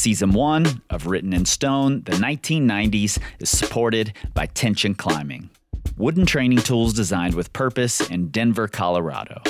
Season 0.00 0.32
1 0.32 0.80
of 0.88 1.06
Written 1.06 1.34
in 1.34 1.44
Stone, 1.44 2.04
the 2.04 2.12
1990s, 2.12 3.18
is 3.38 3.50
supported 3.50 4.14
by 4.32 4.46
Tension 4.46 4.94
Climbing, 4.94 5.50
wooden 5.98 6.24
training 6.24 6.60
tools 6.60 6.94
designed 6.94 7.34
with 7.34 7.52
purpose 7.52 8.00
in 8.08 8.28
Denver, 8.28 8.66
Colorado. 8.66 9.42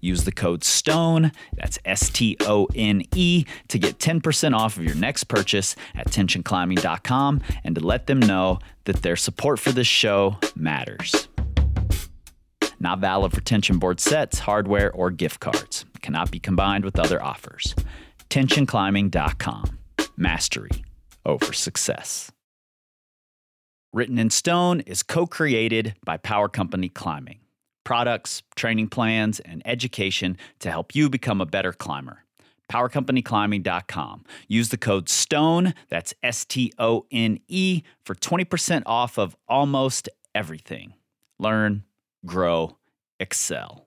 Use 0.00 0.24
the 0.24 0.32
code 0.32 0.64
STONE, 0.64 1.32
that's 1.52 1.78
S 1.84 2.08
T 2.08 2.38
O 2.40 2.66
N 2.74 3.02
E, 3.14 3.44
to 3.68 3.78
get 3.78 3.98
10% 3.98 4.56
off 4.56 4.78
of 4.78 4.84
your 4.84 4.94
next 4.94 5.24
purchase 5.24 5.76
at 5.94 6.08
tensionclimbing.com 6.08 7.42
and 7.62 7.74
to 7.74 7.82
let 7.82 8.06
them 8.06 8.20
know 8.20 8.58
that 8.84 9.02
their 9.02 9.16
support 9.16 9.60
for 9.60 9.70
this 9.70 9.86
show 9.86 10.38
matters. 10.56 11.28
Not 12.78 13.00
valid 13.00 13.32
for 13.32 13.42
tension 13.42 13.78
board 13.78 14.00
sets, 14.00 14.38
hardware, 14.38 14.90
or 14.92 15.10
gift 15.10 15.40
cards. 15.40 15.84
Cannot 16.00 16.30
be 16.30 16.38
combined 16.38 16.86
with 16.86 16.98
other 16.98 17.22
offers. 17.22 17.74
Tensionclimbing.com. 18.30 19.79
Mastery 20.20 20.84
over 21.24 21.54
success. 21.54 22.30
Written 23.92 24.18
in 24.18 24.28
Stone 24.28 24.80
is 24.80 25.02
co 25.02 25.26
created 25.26 25.94
by 26.04 26.18
Power 26.18 26.48
Company 26.48 26.90
Climbing. 26.90 27.38
Products, 27.84 28.42
training 28.54 28.88
plans, 28.88 29.40
and 29.40 29.62
education 29.64 30.36
to 30.58 30.70
help 30.70 30.94
you 30.94 31.08
become 31.08 31.40
a 31.40 31.46
better 31.46 31.72
climber. 31.72 32.24
PowerCompanyClimbing.com. 32.70 34.24
Use 34.46 34.68
the 34.68 34.76
code 34.76 35.08
STONE, 35.08 35.72
that's 35.88 36.12
S 36.22 36.44
T 36.44 36.70
O 36.78 37.06
N 37.10 37.40
E, 37.48 37.82
for 38.04 38.14
20% 38.14 38.82
off 38.84 39.18
of 39.18 39.34
almost 39.48 40.10
everything. 40.34 40.92
Learn, 41.38 41.84
grow, 42.26 42.76
excel. 43.18 43.86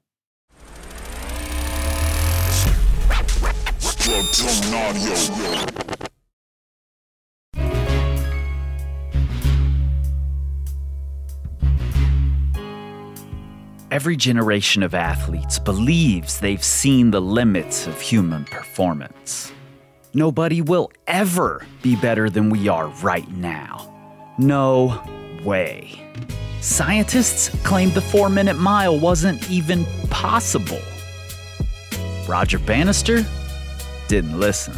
Every 13.93 14.15
generation 14.15 14.81
of 14.81 14.95
athletes 14.95 15.59
believes 15.59 16.39
they've 16.39 16.63
seen 16.63 17.11
the 17.11 17.21
limits 17.21 17.85
of 17.85 18.01
human 18.01 18.43
performance. 18.45 19.53
Nobody 20.15 20.61
will 20.61 20.91
ever 21.05 21.63
be 21.83 21.95
better 21.95 22.27
than 22.27 22.49
we 22.49 22.67
are 22.67 22.87
right 23.03 23.29
now. 23.33 23.93
No 24.39 24.99
way. 25.43 25.91
Scientists 26.59 27.49
claimed 27.63 27.91
the 27.91 28.01
four 28.01 28.29
minute 28.29 28.57
mile 28.57 28.97
wasn't 28.97 29.47
even 29.51 29.85
possible. 30.09 30.81
Roger 32.27 32.57
Bannister 32.57 33.23
didn't 34.07 34.39
listen. 34.39 34.73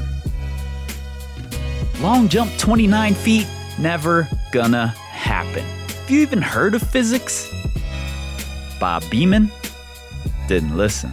Long 2.02 2.27
jump 2.27 2.52
29 2.57 3.13
feet, 3.13 3.47
never 3.79 4.27
gonna 4.52 4.88
happen. 4.88 5.63
Have 5.63 6.09
you 6.09 6.19
even 6.19 6.41
heard 6.41 6.75
of 6.75 6.81
physics? 6.81 7.50
Bob 8.80 9.04
Beamon 9.04 9.52
didn't 10.48 10.76
listen. 10.76 11.12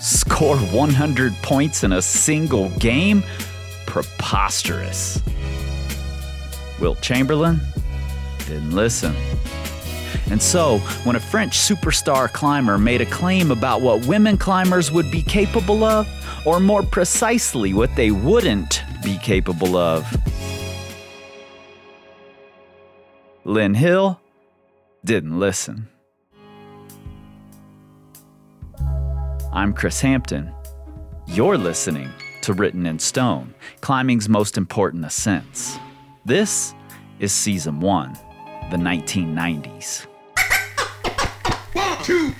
Score 0.00 0.56
100 0.56 1.34
points 1.42 1.82
in 1.82 1.92
a 1.92 2.02
single 2.02 2.68
game? 2.78 3.22
Preposterous. 3.86 5.22
Wilt 6.80 7.00
Chamberlain 7.00 7.60
didn't 8.46 8.72
listen. 8.72 9.14
And 10.30 10.42
so, 10.42 10.78
when 11.04 11.16
a 11.16 11.20
French 11.20 11.56
superstar 11.56 12.32
climber 12.32 12.78
made 12.78 13.00
a 13.00 13.06
claim 13.06 13.50
about 13.50 13.80
what 13.80 14.06
women 14.06 14.36
climbers 14.36 14.90
would 14.90 15.10
be 15.10 15.22
capable 15.22 15.84
of, 15.84 16.08
or 16.44 16.60
more 16.60 16.82
precisely, 16.82 17.72
what 17.72 17.94
they 17.96 18.10
wouldn't 18.10 18.82
be 19.02 19.18
capable 19.18 19.76
of, 19.76 20.04
Lynn 23.44 23.74
Hill 23.74 24.20
didn't 25.04 25.38
listen. 25.38 25.88
I'm 29.56 29.72
Chris 29.72 30.02
Hampton. 30.02 30.54
You're 31.26 31.56
listening 31.56 32.12
to 32.42 32.52
Written 32.52 32.84
in 32.84 32.98
Stone, 32.98 33.54
climbing's 33.80 34.28
most 34.28 34.58
important 34.58 35.02
ascents. 35.06 35.78
This 36.26 36.74
is 37.20 37.32
Season 37.32 37.80
1, 37.80 38.18
the 38.70 38.76
1990s. 38.76 40.06
One, 41.72 42.04
two. 42.04 42.34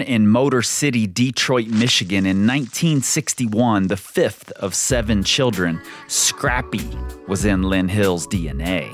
Born 0.00 0.08
in 0.08 0.28
Motor 0.28 0.62
City, 0.62 1.06
Detroit, 1.06 1.66
Michigan 1.66 2.24
in 2.24 2.46
1961, 2.46 3.88
the 3.88 3.98
fifth 3.98 4.50
of 4.52 4.74
seven 4.74 5.22
children, 5.22 5.78
Scrappy 6.08 6.88
was 7.28 7.44
in 7.44 7.64
Lynn 7.64 7.86
Hill's 7.86 8.26
DNA. 8.26 8.88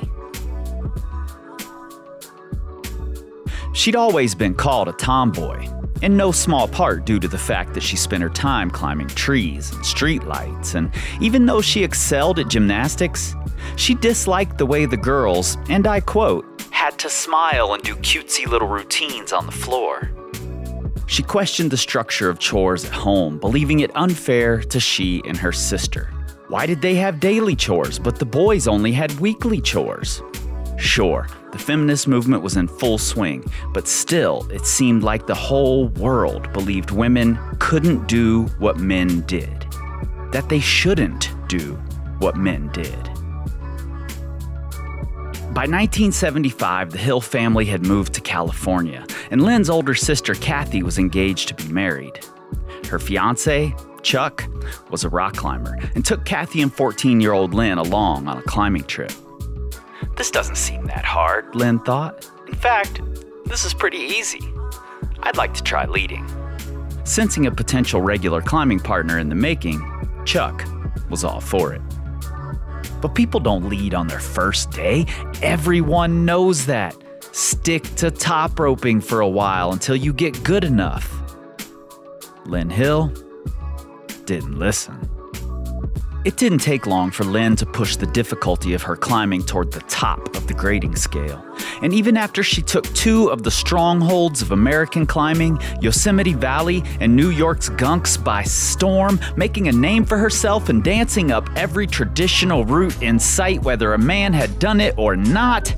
She'd 3.72 3.95
always 3.95 4.34
been 4.34 4.55
called 4.55 4.89
a 4.89 4.93
tomboy, 4.95 5.69
in 6.03 6.16
no 6.16 6.33
small 6.33 6.66
part 6.66 7.06
due 7.06 7.21
to 7.21 7.28
the 7.28 7.39
fact 7.39 7.75
that 7.75 7.84
she 7.84 7.97
spent 7.97 8.25
her 8.25 8.28
time 8.28 8.69
climbing 8.69 9.06
trees 9.06 9.71
and 9.71 9.84
streetlights, 9.84 10.75
and 10.75 10.91
even 11.21 11.47
though 11.47 11.61
she 11.61 11.84
excelled 11.84 12.41
at 12.41 12.49
gymnastics, 12.49 13.37
she 13.77 13.95
disliked 13.95 14.59
the 14.59 14.66
way 14.66 14.87
the 14.87 14.97
girls, 14.97 15.56
and 15.69 15.87
I 15.87 16.00
quote, 16.00 16.45
had 16.72 16.99
to 16.99 17.09
smile 17.09 17.75
and 17.75 17.83
do 17.84 17.95
cutesy 17.95 18.49
little 18.49 18.69
routines 18.69 19.33
on 19.33 19.47
the 19.47 19.53
floor. 19.53 20.11
She 21.06 21.22
questioned 21.22 21.71
the 21.71 21.77
structure 21.77 22.28
of 22.28 22.39
chores 22.39 22.84
at 22.84 22.93
home, 22.93 23.39
believing 23.39 23.81
it 23.81 23.91
unfair 23.94 24.61
to 24.62 24.81
she 24.81 25.22
and 25.25 25.37
her 25.37 25.53
sister. 25.53 26.11
Why 26.49 26.67
did 26.67 26.83
they 26.83 26.97
have 26.97 27.21
daily 27.21 27.56
chores, 27.56 27.99
but 27.99 28.19
the 28.19 28.27
boys 28.27 28.67
only 28.67 28.93
had 28.93 29.19
weekly 29.21 29.61
chores? 29.61 30.22
Sure, 30.78 31.27
the 31.53 31.59
feminist 31.59 32.06
movement 32.06 32.43
was 32.43 32.56
in 32.56 32.69
full 32.69 32.99
swing, 32.99 33.45
but 33.72 33.89
still, 33.89 34.47
it 34.50 34.66
seemed 34.66 35.03
like 35.03 35.27
the 35.27 35.34
whole 35.34 35.89
world 35.89 36.53
believed 36.53 36.91
women 36.91 37.39
couldn't 37.61 38.06
do 38.06 38.45
what 38.59 38.78
men 38.78 39.22
did, 39.22 39.66
that 40.33 40.49
they 40.49 40.61
shouldn't 40.61 41.31
do 41.49 41.75
what 42.19 42.37
men 42.37 42.69
did. 42.72 43.16
By 45.56 45.62
1975, 45.62 46.91
the 46.91 46.99
Hill 46.99 47.22
family 47.22 47.65
had 47.65 47.87
moved 47.87 48.12
to 48.12 48.21
California, 48.21 49.06
and 49.31 49.43
Lynn's 49.43 49.71
older 49.71 49.94
sister 49.94 50.34
Kathy 50.34 50.83
was 50.83 50.99
engaged 50.99 51.49
to 51.49 51.55
be 51.55 51.72
married. 51.72 52.21
Her 52.91 52.99
fiance, 52.99 53.75
Chuck, 54.03 54.45
was 54.91 55.05
a 55.05 55.09
rock 55.09 55.34
climber 55.34 55.75
and 55.95 56.05
took 56.05 56.27
Kathy 56.27 56.61
and 56.61 56.71
14 56.71 57.22
year 57.22 57.33
old 57.33 57.55
Lynn 57.55 57.78
along 57.78 58.28
on 58.28 58.37
a 58.37 58.43
climbing 58.43 58.84
trip. 58.84 59.11
This 60.15 60.31
doesn't 60.31 60.56
seem 60.56 60.84
that 60.89 61.06
hard, 61.06 61.55
Lynn 61.55 61.78
thought. 61.78 62.31
In 62.49 62.55
fact, 62.55 63.00
this 63.47 63.65
is 63.65 63.72
pretty 63.72 63.97
easy. 63.97 64.43
I'd 65.21 65.39
like 65.39 65.55
to 65.55 65.62
try 65.62 65.87
leading. 65.87 66.28
Sensing 67.05 67.47
a 67.47 67.50
potential 67.50 68.03
regular 68.03 68.43
climbing 68.43 68.81
partner 68.81 69.19
in 69.19 69.31
the 69.31 69.34
making, 69.34 69.81
Chuck 70.27 70.66
was 71.09 71.25
all 71.25 71.41
for 71.41 71.72
it. 71.72 71.81
But 73.01 73.15
people 73.15 73.41
don't 73.41 73.69
lead 73.69 73.95
on 73.95 74.09
their 74.09 74.21
first 74.21 74.71
day. 74.71 75.07
Everyone 75.43 76.25
knows 76.25 76.67
that. 76.67 76.97
Stick 77.33 77.83
to 77.97 78.11
top 78.11 78.59
roping 78.59 79.01
for 79.01 79.21
a 79.21 79.29
while 79.29 79.72
until 79.72 79.95
you 79.95 80.13
get 80.13 80.43
good 80.43 80.65
enough. 80.65 81.13
Lynn 82.47 82.71
Hill 82.71 83.13
didn't 84.25 84.59
listen. 84.59 85.09
It 86.25 86.37
didn't 86.37 86.59
take 86.59 86.87
long 86.87 87.13
for 87.13 87.25
Lynn 87.25 87.54
to 87.57 87.66
push 87.66 87.95
the 87.97 88.07
difficulty 88.07 88.75
of 88.75 88.83
her 88.83 88.97
climbing 88.97 89.45
toward 89.45 89.71
the 89.71 89.81
top 89.83 90.34
of 90.34 90.48
the 90.48 90.54
grading 90.54 90.97
scale. 90.97 91.45
And 91.83 91.93
even 91.93 92.17
after 92.17 92.43
she 92.43 92.63
took 92.63 92.84
two 92.95 93.28
of 93.28 93.43
the 93.43 93.51
strongholds 93.51 94.43
of 94.43 94.53
American 94.53 95.07
climbing, 95.07 95.59
Yosemite 95.81 96.33
Valley 96.33 96.83
and 97.01 97.15
New 97.15 97.31
York's 97.31 97.69
Gunks, 97.69 98.23
by 98.23 98.43
storm, 98.43 99.21
making 99.37 99.69
a 99.69 99.73
name 99.73 100.05
for 100.05 100.19
herself 100.19 100.69
and 100.69 100.83
dancing 100.83 101.31
up 101.31 101.49
every 101.57 101.87
traditional 101.87 102.65
route 102.65 103.01
in 103.03 103.19
sight, 103.19 103.63
whether 103.63 103.95
a 103.95 103.99
man 103.99 104.33
had 104.33 104.59
done 104.59 104.81
it 104.81 104.95
or 104.97 105.17
not, 105.17 105.75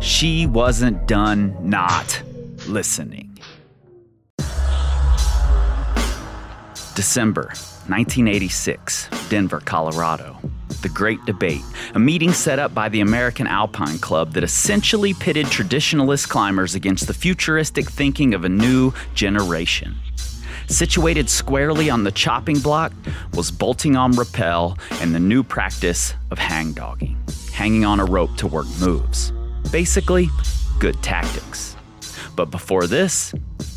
she 0.00 0.46
wasn't 0.46 1.06
done 1.06 1.56
not 1.60 2.22
listening. 2.66 3.38
December 6.94 7.44
1986, 7.88 9.08
Denver, 9.28 9.60
Colorado. 9.60 10.36
The 10.80 10.88
Great 10.88 11.24
Debate, 11.26 11.62
a 11.94 11.98
meeting 11.98 12.32
set 12.32 12.58
up 12.58 12.74
by 12.74 12.88
the 12.88 13.00
American 13.00 13.46
Alpine 13.46 13.98
Club 13.98 14.32
that 14.32 14.44
essentially 14.44 15.12
pitted 15.14 15.46
traditionalist 15.46 16.28
climbers 16.28 16.74
against 16.74 17.06
the 17.06 17.14
futuristic 17.14 17.90
thinking 17.90 18.34
of 18.34 18.44
a 18.44 18.48
new 18.48 18.92
generation. 19.14 19.96
Situated 20.68 21.28
squarely 21.28 21.90
on 21.90 22.04
the 22.04 22.12
chopping 22.12 22.58
block 22.60 22.92
was 23.34 23.50
bolting 23.50 23.96
on 23.96 24.12
rappel 24.12 24.78
and 25.00 25.14
the 25.14 25.20
new 25.20 25.42
practice 25.42 26.14
of 26.30 26.38
hangdogging, 26.38 27.16
hanging 27.50 27.84
on 27.84 28.00
a 28.00 28.04
rope 28.04 28.34
to 28.36 28.46
work 28.46 28.66
moves. 28.80 29.32
Basically, 29.70 30.30
good 30.78 31.00
tactics. 31.02 31.76
But 32.34 32.50
before 32.50 32.86
this, 32.86 33.34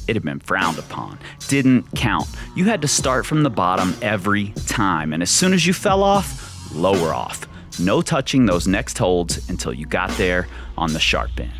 it 0.07 0.15
had 0.15 0.24
been 0.24 0.39
frowned 0.39 0.77
upon, 0.77 1.19
didn't 1.48 1.83
count. 1.95 2.27
You 2.56 2.65
had 2.65 2.81
to 2.83 2.88
start 2.88 3.25
from 3.25 3.44
the 3.44 3.50
bottom 3.50 3.95
every 4.01 4.53
time, 4.68 5.13
and 5.13 5.21
as 5.21 5.30
soon 5.30 5.53
as 5.53 5.65
you 5.65 5.74
fell 5.74 6.03
off, 6.03 6.44
lower 6.75 7.13
off. 7.13 7.48
No 7.80 8.01
touching 8.01 8.45
those 8.45 8.68
next 8.68 8.98
holds 8.98 9.50
until 9.50 9.74
you 9.74 9.86
got 9.86 10.10
there 10.12 10.48
on 10.77 10.94
the 10.94 11.00
sharp 11.00 11.31
end. 11.39 11.51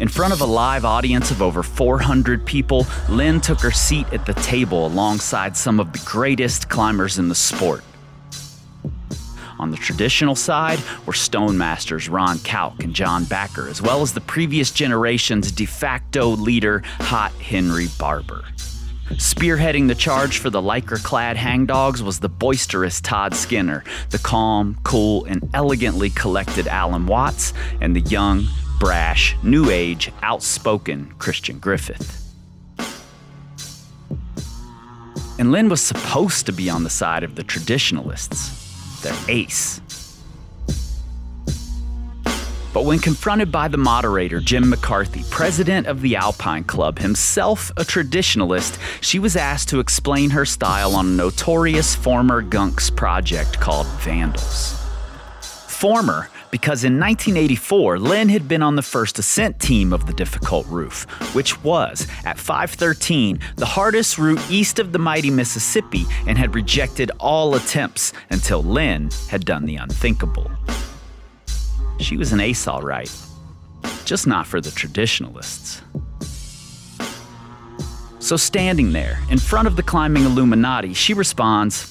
In 0.00 0.08
front 0.08 0.32
of 0.32 0.40
a 0.40 0.46
live 0.46 0.86
audience 0.86 1.30
of 1.30 1.42
over 1.42 1.62
400 1.62 2.46
people, 2.46 2.86
Lynn 3.10 3.38
took 3.38 3.60
her 3.60 3.70
seat 3.70 4.10
at 4.14 4.24
the 4.24 4.32
table 4.32 4.86
alongside 4.86 5.58
some 5.58 5.78
of 5.78 5.92
the 5.92 6.02
greatest 6.06 6.70
climbers 6.70 7.18
in 7.18 7.28
the 7.28 7.34
sport. 7.34 7.84
On 9.60 9.70
the 9.70 9.76
traditional 9.76 10.34
side 10.34 10.78
were 11.04 11.12
stone 11.12 11.58
masters 11.58 12.08
Ron 12.08 12.38
Kauk 12.38 12.82
and 12.82 12.94
John 12.94 13.26
Bachar, 13.26 13.68
as 13.68 13.82
well 13.82 14.00
as 14.00 14.14
the 14.14 14.20
previous 14.22 14.70
generation's 14.70 15.52
de 15.52 15.66
facto 15.66 16.28
leader, 16.28 16.82
Hot 16.98 17.32
Henry 17.32 17.88
Barber. 17.98 18.42
Spearheading 19.10 19.86
the 19.86 19.94
charge 19.94 20.38
for 20.38 20.48
the 20.48 20.62
lycra 20.62 21.04
clad 21.04 21.36
hangdogs 21.36 22.00
was 22.00 22.20
the 22.20 22.28
boisterous 22.30 23.02
Todd 23.02 23.34
Skinner, 23.34 23.84
the 24.08 24.18
calm, 24.18 24.78
cool, 24.82 25.26
and 25.26 25.50
elegantly 25.52 26.08
collected 26.08 26.66
Alan 26.66 27.06
Watts, 27.06 27.52
and 27.82 27.94
the 27.94 28.00
young, 28.00 28.46
brash, 28.78 29.36
new 29.42 29.68
age, 29.68 30.10
outspoken 30.22 31.12
Christian 31.18 31.58
Griffith. 31.58 32.16
And 35.38 35.52
Lynn 35.52 35.68
was 35.68 35.82
supposed 35.82 36.46
to 36.46 36.52
be 36.52 36.70
on 36.70 36.82
the 36.82 36.88
side 36.88 37.24
of 37.24 37.34
the 37.34 37.44
traditionalists, 37.44 38.69
their 39.02 39.16
ace. 39.28 39.80
But 42.72 42.84
when 42.84 43.00
confronted 43.00 43.50
by 43.50 43.66
the 43.66 43.76
moderator, 43.76 44.38
Jim 44.38 44.70
McCarthy, 44.70 45.24
president 45.28 45.88
of 45.88 46.02
the 46.02 46.14
Alpine 46.14 46.62
Club, 46.62 47.00
himself 47.00 47.70
a 47.76 47.82
traditionalist, 47.82 48.78
she 49.00 49.18
was 49.18 49.34
asked 49.34 49.68
to 49.70 49.80
explain 49.80 50.30
her 50.30 50.44
style 50.44 50.94
on 50.94 51.06
a 51.06 51.10
notorious 51.10 51.96
former 51.96 52.42
Gunks 52.42 52.94
project 52.94 53.58
called 53.58 53.88
Vandals. 53.98 54.76
Former, 55.40 56.28
because 56.50 56.84
in 56.84 56.98
1984, 56.98 57.98
Lynn 57.98 58.28
had 58.28 58.48
been 58.48 58.62
on 58.62 58.76
the 58.76 58.82
first 58.82 59.18
ascent 59.18 59.60
team 59.60 59.92
of 59.92 60.06
the 60.06 60.12
difficult 60.12 60.66
roof, 60.66 61.04
which 61.34 61.62
was, 61.62 62.06
at 62.24 62.38
513, 62.38 63.40
the 63.56 63.66
hardest 63.66 64.18
route 64.18 64.40
east 64.50 64.78
of 64.78 64.92
the 64.92 64.98
mighty 64.98 65.30
Mississippi 65.30 66.04
and 66.26 66.36
had 66.36 66.54
rejected 66.54 67.10
all 67.18 67.54
attempts 67.54 68.12
until 68.30 68.62
Lynn 68.62 69.10
had 69.28 69.44
done 69.44 69.64
the 69.66 69.76
unthinkable. 69.76 70.50
She 71.98 72.16
was 72.16 72.32
an 72.32 72.40
ace, 72.40 72.66
all 72.66 72.82
right, 72.82 73.10
just 74.04 74.26
not 74.26 74.46
for 74.46 74.60
the 74.60 74.70
traditionalists. 74.70 75.82
So, 78.18 78.36
standing 78.36 78.92
there, 78.92 79.18
in 79.30 79.38
front 79.38 79.66
of 79.66 79.76
the 79.76 79.82
climbing 79.82 80.24
Illuminati, 80.24 80.92
she 80.92 81.14
responds, 81.14 81.89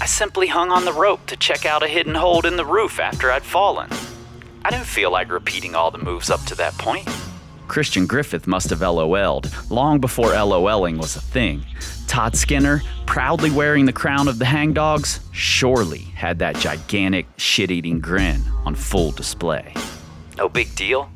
I 0.00 0.06
simply 0.06 0.48
hung 0.48 0.70
on 0.70 0.84
the 0.84 0.92
rope 0.92 1.24
to 1.26 1.36
check 1.36 1.64
out 1.64 1.82
a 1.82 1.88
hidden 1.88 2.14
hold 2.14 2.46
in 2.46 2.56
the 2.56 2.64
roof 2.64 2.98
after 2.98 3.30
I'd 3.30 3.42
fallen. 3.42 3.88
I 4.64 4.70
didn't 4.70 4.86
feel 4.86 5.10
like 5.10 5.30
repeating 5.30 5.74
all 5.74 5.90
the 5.90 5.98
moves 5.98 6.30
up 6.30 6.42
to 6.46 6.54
that 6.56 6.74
point. 6.74 7.08
Christian 7.68 8.06
Griffith 8.06 8.46
must 8.46 8.70
have 8.70 8.80
LOL'd 8.82 9.50
long 9.70 10.00
before 10.00 10.30
LOLing 10.30 10.98
was 10.98 11.16
a 11.16 11.20
thing. 11.20 11.64
Todd 12.06 12.36
Skinner, 12.36 12.82
proudly 13.06 13.50
wearing 13.50 13.86
the 13.86 13.92
crown 13.92 14.28
of 14.28 14.38
the 14.38 14.44
hangdogs, 14.44 15.20
surely 15.32 15.98
had 15.98 16.38
that 16.40 16.56
gigantic 16.56 17.26
shit 17.36 17.70
eating 17.70 18.00
grin 18.00 18.42
on 18.64 18.74
full 18.74 19.10
display. 19.10 19.74
No 20.36 20.48
big 20.48 20.74
deal. 20.74 21.10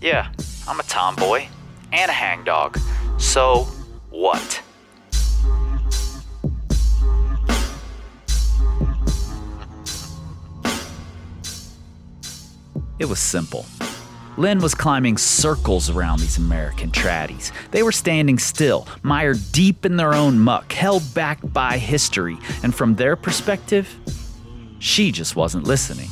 Yeah, 0.00 0.32
I'm 0.68 0.78
a 0.80 0.84
tomboy 0.84 1.46
and 1.92 2.10
a 2.10 2.14
hangdog. 2.14 2.78
So 3.18 3.66
what? 4.10 4.62
It 13.00 13.08
was 13.08 13.18
simple. 13.18 13.64
Lynn 14.36 14.60
was 14.60 14.74
climbing 14.74 15.16
circles 15.16 15.88
around 15.88 16.20
these 16.20 16.36
American 16.36 16.90
traddies. 16.90 17.50
They 17.70 17.82
were 17.82 17.92
standing 17.92 18.38
still, 18.38 18.86
mired 19.02 19.38
deep 19.52 19.86
in 19.86 19.96
their 19.96 20.12
own 20.12 20.38
muck, 20.38 20.70
held 20.72 21.14
back 21.14 21.38
by 21.42 21.78
history, 21.78 22.36
and 22.62 22.74
from 22.74 22.96
their 22.96 23.16
perspective, 23.16 23.88
she 24.80 25.12
just 25.12 25.34
wasn't 25.34 25.64
listening. 25.64 26.10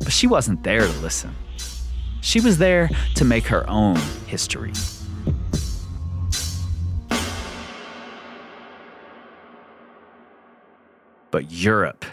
But 0.00 0.12
she 0.12 0.26
wasn't 0.26 0.64
there 0.64 0.82
to 0.82 0.98
listen. 1.00 1.34
She 2.20 2.40
was 2.40 2.58
there 2.58 2.90
to 3.14 3.24
make 3.24 3.46
her 3.46 3.68
own 3.70 3.96
history. 4.26 4.72
But 11.30 11.50
Europe 11.50 12.04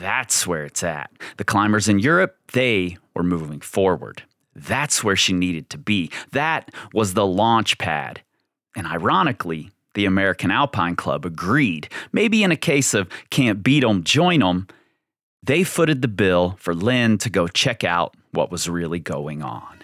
that's 0.00 0.46
where 0.46 0.64
it's 0.64 0.82
at. 0.82 1.10
The 1.36 1.44
climbers 1.44 1.88
in 1.88 1.98
Europe, 1.98 2.36
they 2.52 2.96
were 3.14 3.22
moving 3.22 3.60
forward. 3.60 4.22
That's 4.54 5.04
where 5.04 5.16
she 5.16 5.32
needed 5.32 5.70
to 5.70 5.78
be. 5.78 6.10
That 6.32 6.70
was 6.92 7.14
the 7.14 7.26
launch 7.26 7.78
pad. 7.78 8.22
And 8.76 8.86
ironically, 8.86 9.70
the 9.94 10.04
American 10.04 10.50
Alpine 10.50 10.96
Club 10.96 11.24
agreed. 11.24 11.88
Maybe 12.12 12.42
in 12.42 12.52
a 12.52 12.56
case 12.56 12.94
of 12.94 13.08
can't 13.30 13.62
beat 13.62 13.84
'em, 13.84 14.04
join 14.04 14.42
'em, 14.42 14.66
they 15.42 15.64
footed 15.64 16.02
the 16.02 16.08
bill 16.08 16.56
for 16.58 16.74
Lynn 16.74 17.18
to 17.18 17.30
go 17.30 17.48
check 17.48 17.84
out 17.84 18.14
what 18.32 18.50
was 18.50 18.68
really 18.68 18.98
going 18.98 19.42
on. 19.42 19.77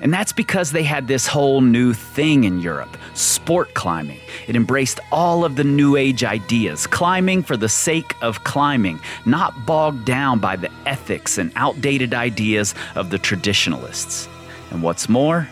And 0.00 0.12
that's 0.12 0.32
because 0.32 0.72
they 0.72 0.82
had 0.82 1.08
this 1.08 1.26
whole 1.26 1.60
new 1.60 1.92
thing 1.92 2.44
in 2.44 2.60
Europe 2.60 2.96
sport 3.14 3.74
climbing. 3.74 4.20
It 4.46 4.56
embraced 4.56 5.00
all 5.12 5.44
of 5.44 5.56
the 5.56 5.64
new 5.64 5.96
age 5.96 6.24
ideas, 6.24 6.86
climbing 6.86 7.42
for 7.42 7.56
the 7.56 7.68
sake 7.68 8.14
of 8.22 8.44
climbing, 8.44 9.00
not 9.26 9.66
bogged 9.66 10.04
down 10.04 10.38
by 10.38 10.56
the 10.56 10.70
ethics 10.86 11.38
and 11.38 11.52
outdated 11.56 12.14
ideas 12.14 12.74
of 12.94 13.10
the 13.10 13.18
traditionalists. 13.18 14.28
And 14.70 14.82
what's 14.82 15.08
more, 15.08 15.48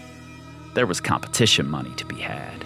there 0.75 0.87
was 0.87 1.00
competition 1.00 1.68
money 1.68 1.95
to 1.97 2.04
be 2.04 2.16
had. 2.16 2.62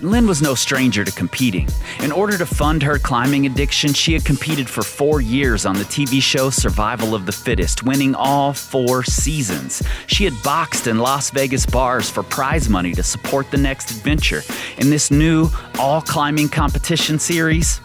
Lynn 0.00 0.28
was 0.28 0.40
no 0.40 0.54
stranger 0.54 1.04
to 1.04 1.10
competing. 1.10 1.68
In 2.00 2.12
order 2.12 2.38
to 2.38 2.46
fund 2.46 2.84
her 2.84 2.98
climbing 2.98 3.46
addiction, 3.46 3.92
she 3.92 4.12
had 4.12 4.24
competed 4.24 4.68
for 4.68 4.82
four 4.82 5.20
years 5.20 5.66
on 5.66 5.74
the 5.74 5.84
TV 5.84 6.22
show 6.22 6.50
Survival 6.50 7.16
of 7.16 7.26
the 7.26 7.32
Fittest, 7.32 7.82
winning 7.82 8.14
all 8.14 8.52
four 8.52 9.02
seasons. 9.02 9.82
She 10.06 10.24
had 10.24 10.40
boxed 10.44 10.86
in 10.86 10.98
Las 10.98 11.30
Vegas 11.30 11.66
bars 11.66 12.08
for 12.08 12.22
prize 12.22 12.68
money 12.68 12.92
to 12.92 13.02
support 13.02 13.50
the 13.50 13.56
next 13.56 13.90
adventure. 13.90 14.42
In 14.76 14.88
this 14.88 15.10
new 15.10 15.50
all 15.80 16.00
climbing 16.00 16.48
competition 16.48 17.18
series, 17.18 17.80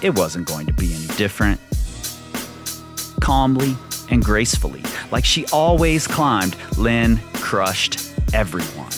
it 0.00 0.16
wasn't 0.16 0.46
going 0.46 0.66
to 0.66 0.72
be 0.72 0.94
any 0.94 1.06
different. 1.16 1.60
Calmly 3.20 3.76
and 4.10 4.24
gracefully, 4.24 4.82
like 5.10 5.24
she 5.24 5.44
always 5.46 6.06
climbed, 6.06 6.56
Lynn 6.76 7.18
crushed 7.34 7.98
everyone. 8.32 8.97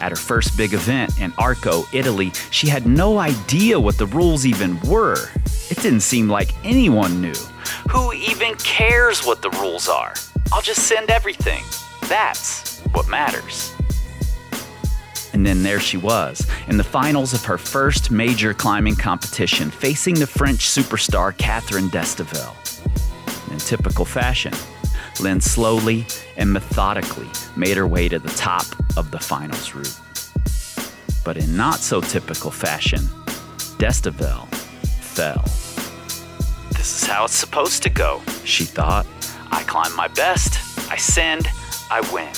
At 0.00 0.10
her 0.10 0.16
first 0.16 0.56
big 0.56 0.74
event 0.74 1.18
in 1.20 1.32
Arco, 1.38 1.84
Italy, 1.92 2.32
she 2.50 2.68
had 2.68 2.86
no 2.86 3.18
idea 3.18 3.80
what 3.80 3.96
the 3.96 4.06
rules 4.06 4.44
even 4.44 4.78
were. 4.80 5.30
It 5.70 5.78
didn't 5.80 6.00
seem 6.00 6.28
like 6.28 6.54
anyone 6.64 7.20
knew. 7.20 7.34
Who 7.90 8.12
even 8.12 8.54
cares 8.56 9.24
what 9.24 9.42
the 9.42 9.50
rules 9.50 9.88
are? 9.88 10.14
I'll 10.52 10.62
just 10.62 10.86
send 10.86 11.10
everything. 11.10 11.62
That's 12.08 12.80
what 12.92 13.08
matters. 13.08 13.72
And 15.32 15.44
then 15.44 15.62
there 15.62 15.80
she 15.80 15.96
was, 15.96 16.46
in 16.68 16.76
the 16.76 16.84
finals 16.84 17.34
of 17.34 17.44
her 17.44 17.58
first 17.58 18.10
major 18.10 18.54
climbing 18.54 18.96
competition, 18.96 19.70
facing 19.70 20.14
the 20.14 20.26
French 20.26 20.68
superstar 20.68 21.36
Catherine 21.36 21.88
Destivelle. 21.88 22.54
In 23.50 23.58
typical 23.58 24.04
fashion, 24.04 24.52
Lynn 25.20 25.40
slowly 25.40 26.06
and 26.36 26.52
methodically 26.52 27.28
made 27.56 27.76
her 27.76 27.86
way 27.86 28.08
to 28.08 28.18
the 28.18 28.28
top 28.30 28.66
of 28.96 29.10
the 29.10 29.18
finals 29.18 29.74
route. 29.74 30.00
But 31.24 31.36
in 31.36 31.56
not 31.56 31.80
so 31.80 32.00
typical 32.00 32.50
fashion, 32.50 33.00
Destivelle 33.78 34.46
fell. 35.00 35.42
This 36.72 37.02
is 37.02 37.08
how 37.08 37.24
it's 37.24 37.34
supposed 37.34 37.82
to 37.82 37.90
go, 37.90 38.22
she 38.44 38.64
thought. 38.64 39.06
I 39.50 39.62
climb 39.64 39.94
my 39.96 40.08
best, 40.08 40.58
I 40.90 40.96
send, 40.96 41.48
I 41.90 42.00
win. 42.12 42.32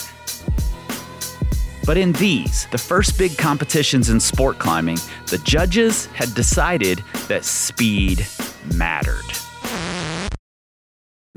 But 1.85 1.97
in 1.97 2.13
these, 2.13 2.67
the 2.71 2.79
first 2.79 3.19
big 3.19 3.39
competitions 3.39 4.11
in 4.11 4.21
sport 4.21 4.59
climbing, 4.59 4.99
the 5.27 5.39
judges 5.39 6.07
had 6.07 6.35
decided 6.35 7.03
that 7.29 7.45
speed 7.45 8.27
mattered. 8.75 9.25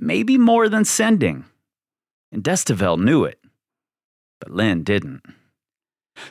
Maybe 0.01 0.37
more 0.37 0.67
than 0.67 0.83
sending. 0.83 1.45
And 2.31 2.43
Destivelle 2.43 2.99
knew 2.99 3.23
it. 3.23 3.39
But 4.39 4.51
Lynn 4.51 4.83
didn't. 4.83 5.21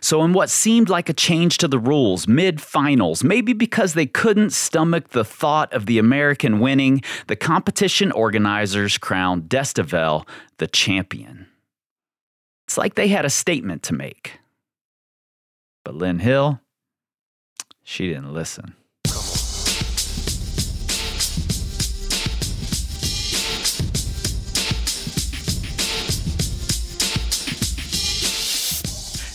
So, 0.01 0.23
in 0.25 0.33
what 0.33 0.51
seemed 0.51 0.89
like 0.89 1.09
a 1.09 1.15
change 1.15 1.57
to 1.59 1.69
the 1.69 1.79
rules 1.79 2.29
mid 2.29 2.61
finals, 2.61 3.25
maybe 3.25 3.53
because 3.53 3.95
they 3.95 4.07
couldn't 4.07 4.51
stomach 4.51 5.11
the 5.11 5.25
thought 5.25 5.73
of 5.73 5.87
the 5.87 5.99
American 5.99 6.61
winning, 6.61 7.03
the 7.29 7.37
competition 7.37 8.13
organizers 8.13 8.99
crowned 8.99 9.45
Destivelle 9.45 10.29
the 10.59 10.67
champion. 10.67 11.47
It's 12.67 12.77
like 12.77 12.95
they 12.95 13.09
had 13.09 13.25
a 13.25 13.31
statement 13.31 13.83
to 13.85 13.95
make. 13.95 14.39
But 15.85 15.95
Lynn 15.95 16.19
Hill, 16.19 16.61
she 17.83 18.09
didn't 18.09 18.35
listen. 18.35 18.75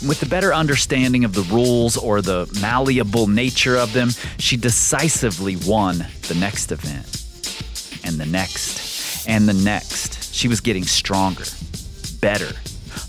With 0.07 0.19
the 0.19 0.27
better 0.27 0.53
understanding 0.53 1.25
of 1.25 1.33
the 1.33 1.41
rules 1.53 1.97
or 1.97 2.21
the 2.21 2.47
malleable 2.61 3.25
nature 3.25 3.75
of 3.75 3.91
them, 3.93 4.09
she 4.37 4.55
decisively 4.55 5.55
won 5.55 6.05
the 6.27 6.35
next 6.35 6.71
event. 6.71 7.25
And 8.03 8.19
the 8.19 8.25
next, 8.27 9.27
and 9.27 9.49
the 9.49 9.53
next. 9.53 10.33
She 10.33 10.47
was 10.47 10.61
getting 10.61 10.83
stronger, 10.83 11.45
better, 12.21 12.53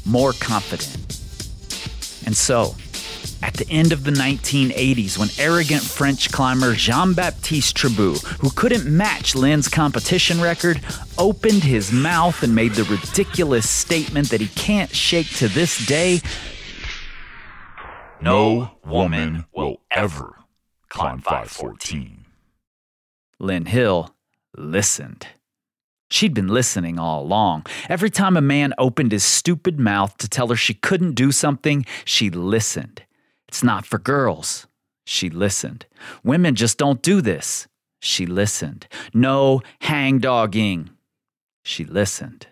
more 0.06 0.32
confident. 0.32 0.96
And 2.24 2.34
so, 2.34 2.74
at 3.42 3.54
the 3.54 3.68
end 3.68 3.92
of 3.92 4.04
the 4.04 4.12
1980s, 4.12 5.18
when 5.18 5.28
arrogant 5.38 5.82
French 5.82 6.32
climber 6.32 6.72
Jean 6.74 7.12
Baptiste 7.12 7.76
Tribout, 7.76 8.22
who 8.40 8.48
couldn't 8.50 8.86
match 8.86 9.34
Lynn's 9.34 9.68
competition 9.68 10.40
record, 10.40 10.80
opened 11.18 11.62
his 11.62 11.92
mouth 11.92 12.42
and 12.42 12.54
made 12.54 12.72
the 12.72 12.84
ridiculous 12.84 13.68
statement 13.68 14.30
that 14.30 14.40
he 14.40 14.48
can't 14.48 14.94
shake 14.94 15.28
to 15.36 15.48
this 15.48 15.84
day 15.86 16.20
No 18.20 18.70
woman 18.84 19.44
will 19.54 19.82
ever 19.90 20.36
climb 20.88 21.20
514. 21.20 22.24
Lynn 23.38 23.66
Hill 23.66 24.14
listened. 24.56 25.26
She'd 26.10 26.32
been 26.32 26.48
listening 26.48 26.98
all 26.98 27.22
along. 27.22 27.66
Every 27.88 28.10
time 28.10 28.36
a 28.36 28.40
man 28.40 28.72
opened 28.78 29.12
his 29.12 29.24
stupid 29.24 29.78
mouth 29.78 30.16
to 30.18 30.28
tell 30.28 30.48
her 30.48 30.56
she 30.56 30.72
couldn't 30.72 31.14
do 31.14 31.30
something, 31.30 31.84
she 32.04 32.30
listened. 32.30 33.02
It's 33.48 33.62
not 33.62 33.84
for 33.84 33.98
girls. 33.98 34.66
She 35.04 35.28
listened. 35.28 35.86
Women 36.24 36.54
just 36.54 36.78
don't 36.78 37.02
do 37.02 37.20
this. 37.20 37.68
She 38.00 38.24
listened. 38.24 38.86
No 39.12 39.62
hangdogging. 39.82 40.90
She 41.62 41.84
listened. 41.84 42.46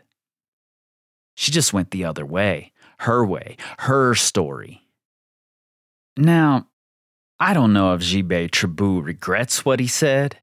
She 1.34 1.50
just 1.50 1.72
went 1.72 1.90
the 1.90 2.04
other 2.04 2.26
way, 2.26 2.72
her 2.98 3.24
way, 3.24 3.56
her 3.78 4.14
story. 4.14 4.83
Now, 6.16 6.68
I 7.40 7.52
don't 7.54 7.72
know 7.72 7.94
if 7.94 8.00
Gilbert 8.00 8.52
Tribout 8.52 9.04
regrets 9.04 9.64
what 9.64 9.80
he 9.80 9.86
said. 9.86 10.40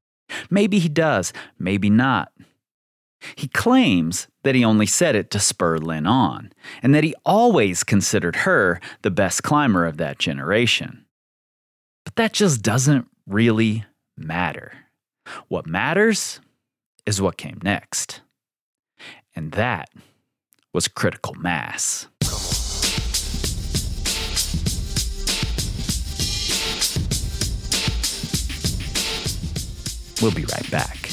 Maybe 0.50 0.78
he 0.78 0.88
does, 0.88 1.32
maybe 1.58 1.90
not. 1.90 2.32
He 3.36 3.48
claims 3.48 4.28
that 4.42 4.54
he 4.54 4.64
only 4.64 4.86
said 4.86 5.14
it 5.14 5.30
to 5.30 5.38
spur 5.38 5.78
Lynn 5.78 6.06
on, 6.06 6.52
and 6.82 6.94
that 6.94 7.04
he 7.04 7.14
always 7.24 7.84
considered 7.84 8.36
her 8.36 8.80
the 9.02 9.10
best 9.10 9.42
climber 9.42 9.86
of 9.86 9.96
that 9.98 10.18
generation. 10.18 11.06
But 12.04 12.16
that 12.16 12.32
just 12.32 12.62
doesn't 12.62 13.06
really 13.26 13.84
matter. 14.16 14.72
What 15.48 15.66
matters 15.66 16.40
is 17.06 17.22
what 17.22 17.36
came 17.36 17.60
next. 17.62 18.22
And 19.34 19.52
that 19.52 19.88
was 20.74 20.88
critical 20.88 21.34
mass. 21.34 22.08
We'll 30.22 30.30
be 30.30 30.44
right 30.44 30.70
back. 30.70 31.10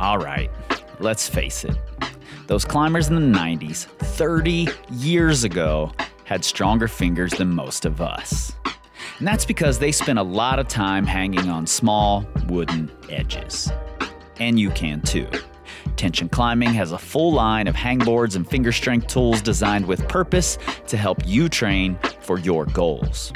All 0.00 0.18
right, 0.18 0.50
let's 1.00 1.28
face 1.28 1.64
it. 1.64 1.76
Those 2.46 2.64
climbers 2.64 3.08
in 3.08 3.14
the 3.14 3.38
90s, 3.38 3.84
30 3.84 4.68
years 4.90 5.44
ago, 5.44 5.92
had 6.24 6.44
stronger 6.44 6.88
fingers 6.88 7.32
than 7.32 7.54
most 7.54 7.84
of 7.84 8.00
us. 8.00 8.52
And 9.18 9.26
that's 9.26 9.44
because 9.44 9.78
they 9.78 9.92
spent 9.92 10.18
a 10.18 10.22
lot 10.22 10.58
of 10.58 10.68
time 10.68 11.04
hanging 11.04 11.50
on 11.50 11.66
small 11.66 12.24
wooden 12.46 12.90
edges. 13.10 13.70
And 14.38 14.58
you 14.58 14.70
can 14.70 15.02
too. 15.02 15.28
Tension 15.96 16.28
Climbing 16.28 16.74
has 16.74 16.92
a 16.92 16.98
full 16.98 17.32
line 17.32 17.66
of 17.66 17.74
hangboards 17.74 18.36
and 18.36 18.48
finger 18.48 18.72
strength 18.72 19.06
tools 19.06 19.40
designed 19.40 19.86
with 19.86 20.06
purpose 20.08 20.58
to 20.86 20.96
help 20.96 21.18
you 21.26 21.48
train 21.48 21.98
for 22.20 22.38
your 22.38 22.66
goals. 22.66 23.32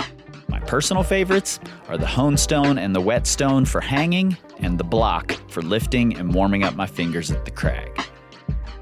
My 0.48 0.60
personal 0.60 1.02
favorites 1.02 1.60
are 1.88 1.96
the 1.96 2.06
Hone 2.06 2.36
Stone 2.36 2.78
and 2.78 2.94
the 2.94 3.00
Whetstone 3.00 3.64
for 3.64 3.80
hanging, 3.80 4.36
and 4.58 4.78
the 4.78 4.84
Block 4.84 5.32
for 5.48 5.62
lifting 5.62 6.16
and 6.16 6.34
warming 6.34 6.64
up 6.64 6.74
my 6.74 6.86
fingers 6.86 7.30
at 7.30 7.44
the 7.44 7.50
crag. 7.50 8.02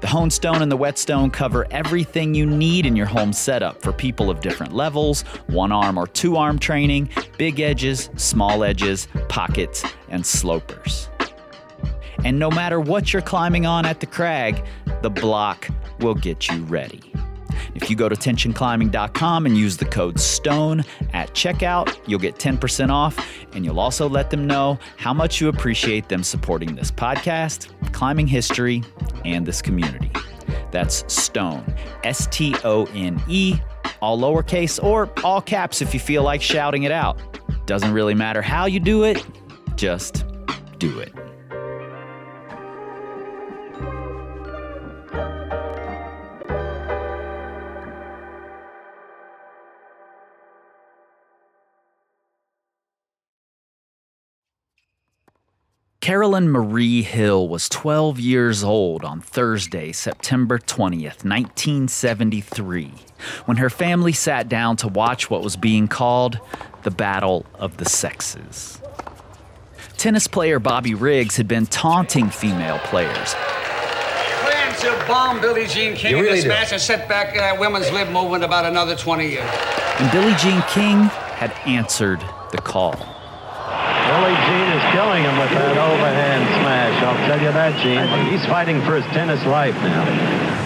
The 0.01 0.07
Hone 0.07 0.31
Stone 0.31 0.63
and 0.63 0.71
the 0.71 0.77
Whetstone 0.77 1.29
cover 1.29 1.67
everything 1.69 2.33
you 2.33 2.47
need 2.47 2.87
in 2.87 2.95
your 2.95 3.05
home 3.05 3.31
setup 3.31 3.83
for 3.83 3.93
people 3.93 4.31
of 4.31 4.41
different 4.41 4.73
levels 4.73 5.21
one 5.45 5.71
arm 5.71 5.95
or 5.95 6.07
two 6.07 6.37
arm 6.37 6.57
training, 6.57 7.07
big 7.37 7.59
edges, 7.59 8.09
small 8.15 8.63
edges, 8.63 9.07
pockets, 9.29 9.85
and 10.09 10.25
slopers. 10.25 11.10
And 12.23 12.37
no 12.39 12.49
matter 12.49 12.79
what 12.79 13.13
you're 13.13 13.21
climbing 13.21 13.65
on 13.65 13.85
at 13.85 13.99
the 13.99 14.05
crag, 14.05 14.63
the 15.01 15.09
block 15.09 15.67
will 15.99 16.15
get 16.15 16.49
you 16.49 16.63
ready. 16.63 17.01
If 17.75 17.89
you 17.89 17.95
go 17.95 18.09
to 18.09 18.15
tensionclimbing.com 18.15 19.45
and 19.45 19.57
use 19.57 19.77
the 19.77 19.85
code 19.85 20.19
STONE 20.19 20.83
at 21.13 21.33
checkout, 21.33 21.97
you'll 22.07 22.19
get 22.19 22.35
10% 22.35 22.89
off, 22.89 23.17
and 23.53 23.63
you'll 23.63 23.79
also 23.79 24.09
let 24.09 24.29
them 24.29 24.45
know 24.47 24.79
how 24.97 25.13
much 25.13 25.39
you 25.39 25.47
appreciate 25.47 26.09
them 26.09 26.23
supporting 26.23 26.75
this 26.75 26.91
podcast, 26.91 27.69
climbing 27.91 28.27
history, 28.27 28.83
and 29.25 29.45
this 29.45 29.61
community. 29.61 30.11
That's 30.71 31.05
STONE, 31.13 31.73
S 32.03 32.27
T 32.27 32.55
O 32.63 32.85
N 32.93 33.21
E, 33.27 33.59
all 34.01 34.19
lowercase 34.19 34.83
or 34.83 35.09
all 35.23 35.41
caps 35.41 35.81
if 35.81 35.93
you 35.93 35.99
feel 35.99 36.23
like 36.23 36.41
shouting 36.41 36.83
it 36.83 36.91
out. 36.91 37.19
Doesn't 37.65 37.93
really 37.93 38.15
matter 38.15 38.41
how 38.41 38.65
you 38.65 38.79
do 38.79 39.03
it, 39.03 39.23
just 39.75 40.25
do 40.79 40.99
it. 40.99 41.13
Carolyn 56.11 56.49
Marie 56.49 57.03
Hill 57.03 57.47
was 57.47 57.69
12 57.69 58.19
years 58.19 58.65
old 58.65 59.05
on 59.05 59.21
Thursday, 59.21 59.93
September 59.93 60.59
20th, 60.59 61.23
1973, 61.23 62.91
when 63.45 63.55
her 63.55 63.69
family 63.69 64.11
sat 64.11 64.49
down 64.49 64.75
to 64.75 64.89
watch 64.89 65.29
what 65.29 65.41
was 65.41 65.55
being 65.55 65.87
called 65.87 66.37
the 66.83 66.91
Battle 66.91 67.45
of 67.55 67.77
the 67.77 67.85
Sexes. 67.85 68.81
Tennis 69.95 70.27
player 70.27 70.59
Bobby 70.59 70.93
Riggs 70.93 71.37
had 71.37 71.47
been 71.47 71.65
taunting 71.65 72.29
female 72.29 72.79
players, 72.79 73.33
Plan 74.41 74.75
to 74.81 75.05
bomb 75.07 75.39
Billie 75.39 75.65
Jean 75.65 75.95
King 75.95 76.11
You 76.11 76.17
in 76.17 76.23
really 76.23 76.35
this 76.35 76.43
do. 76.43 76.49
match 76.49 76.73
and 76.73 76.81
set 76.81 77.07
back 77.07 77.37
uh, 77.37 77.57
women's 77.57 77.89
lib 77.93 78.09
movement 78.09 78.43
about 78.43 78.65
another 78.65 78.97
20 78.97 79.29
years. 79.29 79.49
and 79.99 80.11
Billie 80.11 80.35
Jean 80.35 80.61
King 80.63 81.03
had 81.39 81.53
answered 81.65 82.19
the 82.51 82.57
call. 82.57 82.99
Billie 84.11 84.35
Jean 84.35 84.67
is 84.75 84.83
killing 84.91 85.23
him 85.23 85.37
with 85.39 85.51
that 85.51 85.77
overhand 85.77 86.43
smash. 86.59 87.01
I'll 87.01 87.27
tell 87.27 87.41
you 87.41 87.53
that, 87.53 87.79
Gene. 87.81 88.29
He's 88.29 88.45
fighting 88.45 88.81
for 88.81 88.97
his 88.97 89.05
tennis 89.13 89.45
life 89.45 89.73
now. 89.75 90.03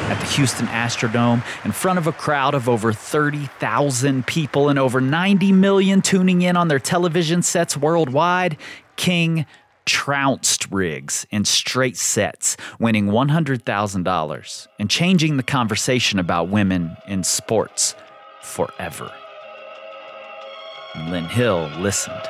at 0.10 0.20
the 0.20 0.25
Houston 0.25 0.66
Astrodome 0.66 1.44
in 1.64 1.72
front 1.72 2.00
of 2.00 2.08
a 2.08 2.12
crowd 2.12 2.56
of 2.56 2.68
over 2.68 2.92
30,000 2.92 4.25
people 4.25 4.70
and 4.70 4.80
over 4.80 5.00
90 5.00 5.52
million 5.52 6.02
tuning 6.02 6.42
in 6.42 6.58
on 6.58 6.70
their 6.70 6.80
television 6.80 7.44
sets 7.44 7.78
worldwide, 7.78 8.58
King 8.96 9.46
trounced 9.86 10.72
Riggs 10.72 11.28
in 11.30 11.46
straight 11.46 11.98
sets, 11.98 12.58
winning 12.80 13.10
$100,000 13.10 14.68
and 14.80 14.90
changing 14.90 15.38
the 15.38 15.44
conversation 15.44 16.18
about 16.18 16.50
women 16.50 16.98
in 17.08 17.24
sports 17.24 17.94
forever. 18.42 19.12
And 20.96 21.12
Lynn 21.12 21.25
Hill 21.25 21.70
listened. 21.78 22.28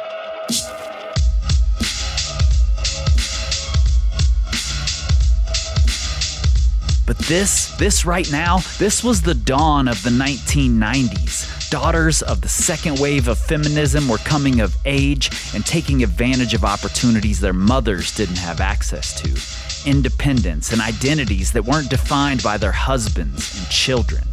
But 7.06 7.18
this, 7.20 7.68
this 7.78 8.04
right 8.04 8.30
now, 8.32 8.60
this 8.80 9.04
was 9.04 9.22
the 9.22 9.36
dawn 9.36 9.88
of 9.88 10.02
the 10.02 10.10
1990s. 10.10 11.70
Daughters 11.70 12.22
of 12.24 12.42
the 12.42 12.48
second 12.48 13.00
wave 13.00 13.28
of 13.28 13.38
feminism 13.38 14.08
were 14.08 14.18
coming 14.20 14.60
of 14.60 14.76
age 14.86 15.30
and 15.54 15.66
taking 15.66 16.04
advantage 16.04 16.54
of 16.54 16.64
opportunities 16.64 17.40
their 17.40 17.54
mothers 17.54 18.16
didn't 18.16 18.38
have 18.38 18.60
access 18.60 19.14
to. 19.22 19.90
Independence 19.90 20.72
and 20.72 20.82
identities 20.82 21.52
that 21.52 21.66
weren't 21.66 21.90
defined 21.90 22.42
by 22.42 22.58
their 22.58 22.72
husbands 22.72 23.56
and 23.60 23.70
children. 23.70 24.24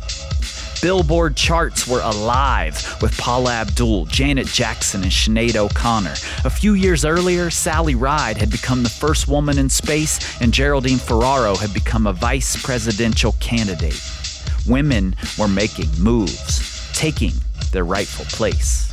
Billboard 0.83 1.37
charts 1.37 1.87
were 1.87 2.01
alive 2.01 2.75
with 3.01 3.17
Paula 3.17 3.53
Abdul, 3.53 4.07
Janet 4.07 4.49
Jackson, 4.49 5.05
and 5.05 5.13
Sinead 5.13 5.55
O'Connor. 5.55 6.15
A 6.45 6.51
few 6.51 6.75
years 6.75 7.05
earlier, 7.05 7.51
Sally 7.51 7.95
Ride 7.95 8.37
had 8.37 8.51
become 8.51 8.83
the 8.83 8.89
first 8.89 9.29
woman 9.29 9.59
in 9.59 9.69
space, 9.71 10.19
and 10.41 10.53
Geraldine 10.53 10.99
Ferraro 10.99 11.55
had 11.55 11.73
become 11.73 12.09
a 12.09 12.13
vice 12.13 12.61
presidential 12.61 13.37
candidate. 13.39 14.03
Women 14.67 15.15
were 15.39 15.47
making 15.47 15.89
moves, 16.01 16.91
taking 16.95 17.35
their 17.71 17.85
rightful 17.85 18.25
place. 18.25 18.89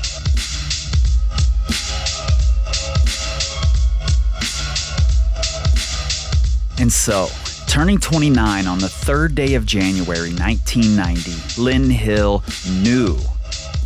And 6.79 6.93
so, 6.93 7.29
Turning 7.69 7.99
29 7.99 8.65
on 8.65 8.79
the 8.79 8.89
third 8.89 9.35
day 9.35 9.53
of 9.53 9.63
January 9.63 10.33
1990, 10.33 11.61
Lynn 11.61 11.87
Hill 11.91 12.43
knew 12.67 13.15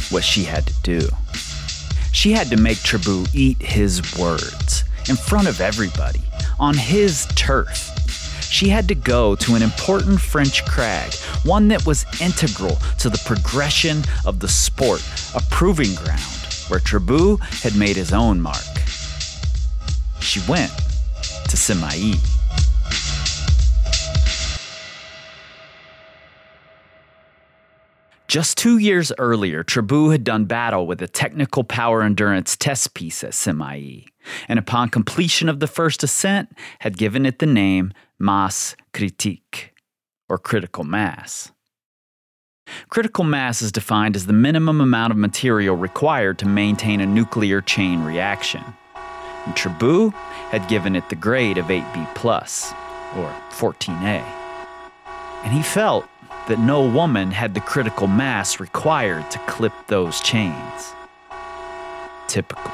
what 0.10 0.24
she 0.24 0.46
had 0.46 0.66
to 0.66 0.74
do. 0.84 1.10
She 2.14 2.32
had 2.32 2.48
to 2.48 2.56
make 2.56 2.82
Tribout 2.82 3.36
eat 3.36 3.62
his 3.62 4.02
words 4.18 4.86
in 5.10 5.18
front 5.18 5.50
of 5.50 5.60
everybody, 5.60 6.22
on 6.62 6.78
his 6.78 7.28
turf. 7.36 7.90
She 8.50 8.70
had 8.70 8.88
to 8.88 8.96
go 8.96 9.36
to 9.36 9.54
an 9.54 9.62
important 9.62 10.22
French 10.22 10.64
crag, 10.64 11.14
one 11.44 11.68
that 11.68 11.86
was 11.86 12.06
integral 12.22 12.78
to 13.00 13.10
the 13.10 13.22
progression 13.26 14.06
of 14.26 14.40
the 14.40 14.48
sport, 14.48 15.04
a 15.36 15.42
proving 15.52 15.94
ground 15.96 16.22
where 16.70 16.80
Tribout 16.80 17.42
had 17.62 17.76
made 17.76 17.98
his 17.98 18.14
own 18.14 18.40
mark. 18.40 18.64
She 20.22 20.40
went 20.48 20.72
to 21.50 21.58
Cimaï. 21.58 22.18
Just 28.34 28.58
two 28.58 28.80
years 28.80 29.12
earlier, 29.20 29.64
Tribout 29.64 30.10
had 30.10 30.24
done 30.24 30.46
battle 30.46 30.88
with 30.88 31.04
a 31.04 31.08
technical 31.08 31.64
power 31.64 32.02
endurance 32.02 32.56
test 32.56 32.96
piece 32.96 33.24
at 33.24 33.34
Cimaï, 33.34 34.08
and 34.48 34.58
upon 34.58 34.90
completion 34.90 35.50
of 35.50 35.60
the 35.60 35.68
first 35.68 36.02
ascent, 36.02 36.50
had 36.80 36.98
given 36.98 37.28
it 37.28 37.38
the 37.38 37.46
name 37.46 37.94
Masse 38.18 38.76
Critique, 38.92 39.76
or 40.28 40.40
critical 40.40 40.84
mass. 40.84 41.52
Critical 42.90 43.24
mass 43.24 43.62
is 43.62 43.72
defined 43.72 44.16
as 44.16 44.26
the 44.26 44.34
minimum 44.34 44.82
amount 44.82 45.12
of 45.12 45.18
material 45.18 45.76
required 45.76 46.40
to 46.40 46.48
maintain 46.48 47.02
a 47.02 47.06
nuclear 47.06 47.62
chain 47.62 48.04
reaction. 48.04 48.64
And 49.46 49.56
Tribout 49.56 50.12
had 50.50 50.68
given 50.68 50.96
it 50.96 51.08
the 51.10 51.16
grade 51.16 51.60
of 51.60 51.68
8B, 51.68 52.74
or 53.16 53.30
14A. 53.52 54.24
And 55.44 55.54
he 55.54 55.62
felt 55.62 56.08
that 56.48 56.60
no 56.60 56.86
woman 56.88 57.32
had 57.32 57.54
the 57.54 57.62
critical 57.62 58.08
mass 58.08 58.60
required 58.60 59.30
to 59.32 59.40
clip 59.40 59.74
those 59.88 60.20
chains. 60.22 60.94
Typical. 62.28 62.72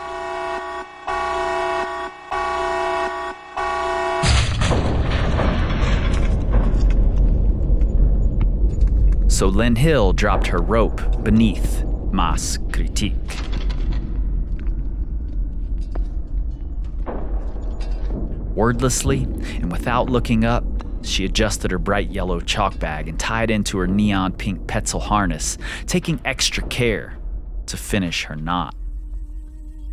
So 9.28 9.48
Lynn 9.48 9.78
Hill 9.78 10.12
dropped 10.12 10.48
her 10.48 10.58
rope 10.58 11.24
beneath 11.24 11.86
Masse 12.12 12.58
Critique. 12.74 13.14
Wordlessly 18.54 19.24
and 19.56 19.72
without 19.72 20.10
looking 20.10 20.44
up, 20.44 20.66
she 21.10 21.26
adjusted 21.26 21.72
her 21.72 21.80
bright 21.80 22.10
yellow 22.10 22.40
chalk 22.40 22.80
bag 22.80 23.08
and 23.08 23.20
tied 23.20 23.50
into 23.52 23.78
her 23.78 23.88
neon 23.88 24.34
pink 24.34 24.68
Petzl 24.68 25.02
harness, 25.02 25.58
taking 25.88 26.20
extra 26.26 26.64
care 26.68 27.18
to 27.68 27.78
finish 27.78 28.26
her 28.26 28.36
knot. 28.36 28.76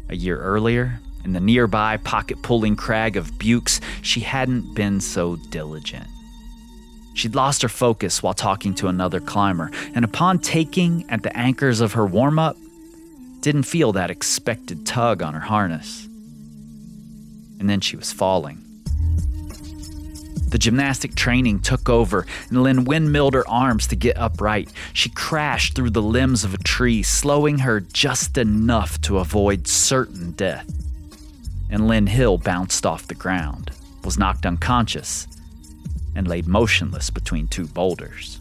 A 0.09 0.17
year 0.17 0.39
earlier, 0.39 1.01
in 1.25 1.33
the 1.33 1.41
nearby 1.41 1.97
pocket 1.97 2.41
pulling 2.43 2.77
crag 2.77 3.17
of 3.17 3.39
Buoux, 3.39 3.81
she 4.03 4.21
hadn't 4.21 4.75
been 4.75 5.01
so 5.01 5.37
diligent. 5.51 6.07
She'd 7.15 7.35
lost 7.35 7.63
her 7.63 7.69
focus 7.69 8.23
while 8.23 8.35
talking 8.35 8.75
to 8.75 8.89
another 8.89 9.21
climber, 9.21 9.71
and 9.95 10.05
upon 10.05 10.39
taking 10.39 11.09
at 11.11 11.23
the 11.23 11.37
anchors 11.37 11.81
of 11.81 11.95
her 11.95 12.07
warm 12.07 12.39
up, 12.39 12.57
didn't 13.41 13.63
feel 13.63 13.93
that 13.93 14.11
expected 14.11 14.85
tug 14.85 15.23
on 15.23 15.33
her 15.35 15.41
harness. 15.41 16.07
And 17.59 17.71
then 17.71 17.81
she 17.81 17.97
was 17.97 18.13
falling. 18.13 18.66
The 20.49 20.59
gymnastic 20.59 21.15
training 21.15 21.61
took 21.61 21.89
over, 21.89 22.27
and 22.49 22.63
Lynn 22.63 22.85
windmilled 22.85 23.35
her 23.35 23.49
arms 23.49 23.87
to 23.89 23.97
get 23.97 24.17
upright. 24.17 24.71
She 24.93 25.11
crashed 25.11 25.75
through 25.75 25.91
the 25.91 26.03
limbs 26.03 26.45
of 26.45 26.55
a 26.55 26.59
tree, 26.59 27.03
slowing 27.03 27.59
her 27.59 27.81
just 27.81 28.39
enough 28.39 29.01
to 29.03 29.19
avoid 29.19 29.67
certain 29.67 30.33
death. 30.33 30.71
And 31.69 31.89
Lynn 31.89 32.07
Hill 32.07 32.39
bounced 32.39 32.87
off 32.87 33.09
the 33.09 33.15
ground, 33.15 33.73
was 34.05 34.19
knocked 34.19 34.47
unconscious, 34.47 35.27
and 36.15 36.29
laid 36.29 36.47
motionless 36.47 37.11
between 37.11 37.49
two 37.49 37.67
boulders. 37.67 38.39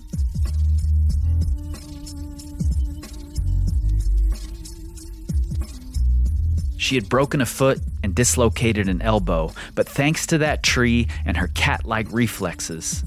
She 6.78 6.96
had 6.96 7.10
broken 7.10 7.42
a 7.42 7.46
foot 7.46 7.80
and 8.04 8.14
dislocated 8.14 8.90
an 8.90 9.02
elbow, 9.02 9.54
but 9.76 9.88
thanks 9.88 10.28
to 10.28 10.38
that 10.40 10.64
tree 10.64 11.08
and 11.26 11.38
her 11.38 11.48
cat 11.50 11.86
like 11.86 12.12
reflexes, 12.12 13.04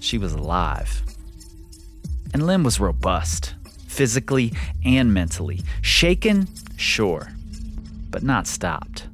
she 0.00 0.18
was 0.18 0.32
alive. 0.32 1.02
And 2.32 2.46
Lynn 2.46 2.62
was 2.62 2.78
robust, 2.78 3.54
physically 3.86 4.52
and 4.84 5.12
mentally. 5.12 5.62
Shaken, 5.82 6.48
sure, 6.76 7.28
but 8.10 8.22
not 8.22 8.46
stopped. 8.46 9.08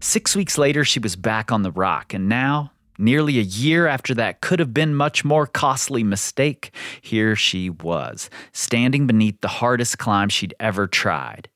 Six 0.00 0.34
weeks 0.34 0.58
later, 0.58 0.84
she 0.84 0.98
was 0.98 1.14
back 1.14 1.52
on 1.52 1.62
the 1.62 1.70
rock, 1.70 2.12
and 2.12 2.28
now, 2.28 2.72
nearly 2.98 3.38
a 3.38 3.42
year 3.42 3.86
after 3.86 4.14
that 4.14 4.40
could 4.40 4.58
have 4.58 4.74
been 4.74 4.96
much 4.96 5.24
more 5.24 5.46
costly 5.46 6.02
mistake, 6.02 6.74
here 7.00 7.36
she 7.36 7.70
was, 7.70 8.28
standing 8.52 9.06
beneath 9.06 9.40
the 9.40 9.48
hardest 9.48 9.98
climb 9.98 10.28
she'd 10.28 10.54
ever 10.58 10.88
tried 10.88 11.48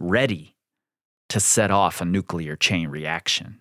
ready 0.00 0.56
to 1.28 1.38
set 1.38 1.70
off 1.70 2.00
a 2.00 2.04
nuclear 2.06 2.56
chain 2.56 2.88
reaction. 2.88 3.58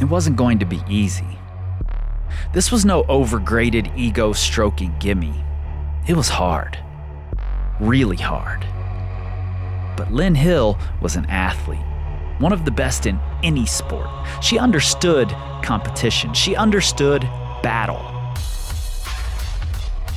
It 0.00 0.06
wasn't 0.06 0.36
going 0.36 0.58
to 0.60 0.64
be 0.64 0.80
easy. 0.88 1.38
This 2.54 2.72
was 2.72 2.86
no 2.86 3.04
overgraded 3.04 3.96
ego 3.96 4.32
stroking 4.32 4.94
gimme. 4.98 5.44
It 6.08 6.16
was 6.16 6.30
hard. 6.30 6.78
Really 7.80 8.16
hard. 8.16 8.66
But 9.96 10.10
Lynn 10.10 10.34
Hill 10.34 10.78
was 11.02 11.16
an 11.16 11.26
athlete, 11.26 11.84
one 12.38 12.52
of 12.52 12.64
the 12.64 12.70
best 12.70 13.04
in 13.04 13.20
any 13.42 13.66
sport. 13.66 14.08
She 14.42 14.58
understood 14.58 15.28
competition, 15.62 16.32
she 16.32 16.56
understood 16.56 17.22
battle. 17.62 18.10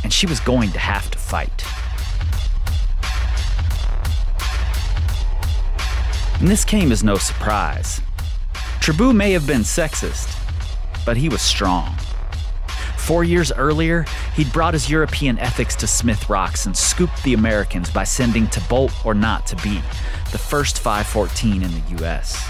And 0.04 0.14
she 0.14 0.26
was 0.26 0.40
going 0.40 0.72
to 0.72 0.80
have 0.80 1.12
to 1.12 1.20
fight. 1.20 1.64
And 6.40 6.48
this 6.48 6.64
came 6.64 6.92
as 6.92 7.04
no 7.04 7.18
surprise. 7.18 8.02
Tribout 8.80 9.16
may 9.16 9.32
have 9.32 9.48
been 9.48 9.62
sexist, 9.62 10.38
but 11.06 11.18
he 11.18 11.30
was 11.30 11.42
strong. 11.42 11.96
Four 12.98 13.24
years 13.24 13.52
earlier, 13.52 14.06
he'd 14.36 14.52
brought 14.52 14.74
his 14.74 14.90
European 14.90 15.40
ethics 15.40 15.76
to 15.78 15.88
Smith 15.88 16.30
Rocks 16.30 16.66
and 16.66 16.76
scooped 16.76 17.24
the 17.24 17.34
Americans 17.34 17.90
by 17.90 18.04
sending 18.04 18.48
to 18.48 18.62
Bolt 18.70 18.94
or 19.06 19.14
Not 19.14 19.48
to 19.48 19.56
Be, 19.58 19.82
the 20.32 20.38
first 20.38 20.80
514 20.80 21.64
in 21.64 21.72
the 21.72 22.04
US. 22.04 22.50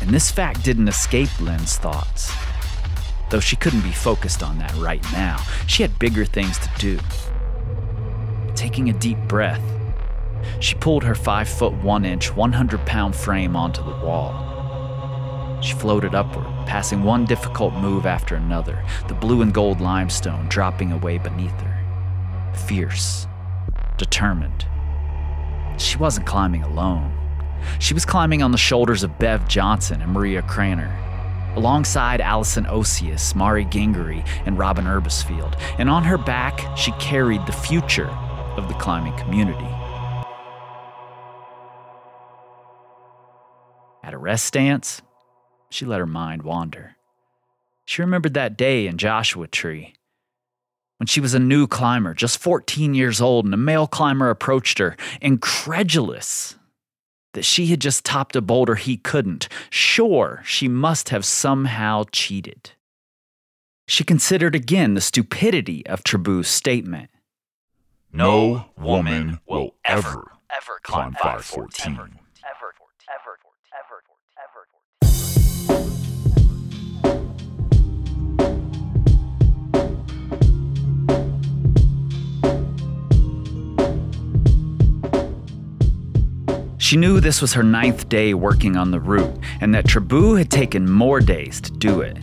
And 0.00 0.10
this 0.10 0.30
fact 0.30 0.64
didn't 0.64 0.88
escape 0.88 1.28
Lynn's 1.38 1.76
thoughts. 1.76 2.32
Though 3.30 3.40
she 3.40 3.56
couldn't 3.56 3.82
be 3.82 3.92
focused 3.92 4.42
on 4.42 4.58
that 4.58 4.74
right 4.76 5.04
now, 5.12 5.36
she 5.66 5.82
had 5.82 5.98
bigger 5.98 6.24
things 6.24 6.58
to 6.58 6.70
do. 6.78 6.98
Taking 8.54 8.88
a 8.88 8.94
deep 8.94 9.18
breath, 9.28 9.62
she 10.60 10.74
pulled 10.74 11.04
her 11.04 11.14
5 11.14 11.48
foot 11.48 11.72
1 11.74 12.04
inch, 12.04 12.34
100 12.34 12.86
pound 12.86 13.14
frame 13.14 13.56
onto 13.56 13.82
the 13.82 14.04
wall. 14.04 14.48
She 15.60 15.74
floated 15.74 16.14
upward, 16.14 16.46
passing 16.66 17.02
one 17.02 17.24
difficult 17.24 17.74
move 17.74 18.06
after 18.06 18.36
another, 18.36 18.84
the 19.08 19.14
blue 19.14 19.42
and 19.42 19.52
gold 19.52 19.80
limestone 19.80 20.48
dropping 20.48 20.92
away 20.92 21.18
beneath 21.18 21.58
her. 21.60 22.52
Fierce, 22.54 23.26
determined. 23.96 24.66
She 25.78 25.96
wasn't 25.96 26.26
climbing 26.26 26.62
alone. 26.62 27.12
She 27.80 27.94
was 27.94 28.04
climbing 28.04 28.42
on 28.42 28.52
the 28.52 28.58
shoulders 28.58 29.02
of 29.02 29.18
Bev 29.18 29.48
Johnson 29.48 30.00
and 30.00 30.12
Maria 30.12 30.42
Cranor, 30.42 30.92
alongside 31.56 32.20
Alison 32.20 32.66
Osius, 32.66 33.34
Mari 33.34 33.64
Gingery, 33.64 34.24
and 34.46 34.58
Robin 34.58 34.86
Erbesfield, 34.86 35.56
and 35.78 35.90
on 35.90 36.04
her 36.04 36.18
back, 36.18 36.76
she 36.76 36.92
carried 36.92 37.44
the 37.46 37.52
future 37.52 38.10
of 38.56 38.68
the 38.68 38.74
climbing 38.74 39.16
community. 39.16 39.77
At 44.08 44.14
a 44.14 44.18
rest 44.18 44.46
stance, 44.46 45.02
she 45.68 45.84
let 45.84 46.00
her 46.00 46.06
mind 46.06 46.40
wander. 46.40 46.96
She 47.84 48.00
remembered 48.00 48.32
that 48.32 48.56
day 48.56 48.86
in 48.86 48.96
Joshua 48.96 49.46
Tree 49.46 49.92
when 50.96 51.06
she 51.06 51.20
was 51.20 51.34
a 51.34 51.38
new 51.38 51.66
climber, 51.66 52.14
just 52.14 52.38
14 52.38 52.94
years 52.94 53.20
old, 53.20 53.44
and 53.44 53.52
a 53.52 53.58
male 53.58 53.86
climber 53.86 54.30
approached 54.30 54.78
her, 54.78 54.96
incredulous 55.20 56.56
that 57.34 57.44
she 57.44 57.66
had 57.66 57.82
just 57.82 58.02
topped 58.02 58.34
a 58.34 58.40
boulder 58.40 58.76
he 58.76 58.96
couldn't. 58.96 59.46
Sure, 59.68 60.42
she 60.42 60.68
must 60.68 61.10
have 61.10 61.26
somehow 61.26 62.04
cheated. 62.10 62.70
She 63.88 64.04
considered 64.04 64.54
again 64.54 64.94
the 64.94 65.02
stupidity 65.02 65.86
of 65.86 66.02
Tribout's 66.02 66.48
statement. 66.48 67.10
No 68.10 68.70
woman 68.74 69.40
will 69.46 69.74
ever 69.84 70.32
ever 70.50 70.80
climb 70.82 71.12
514. 71.12 72.20
She 86.88 86.96
knew 86.96 87.20
this 87.20 87.42
was 87.42 87.52
her 87.52 87.62
ninth 87.62 88.08
day 88.08 88.32
working 88.32 88.74
on 88.78 88.92
the 88.92 88.98
route, 88.98 89.38
and 89.60 89.74
that 89.74 89.86
Tribout 89.86 90.36
had 90.36 90.50
taken 90.50 90.90
more 90.90 91.20
days 91.20 91.60
to 91.60 91.70
do 91.70 92.00
it. 92.00 92.16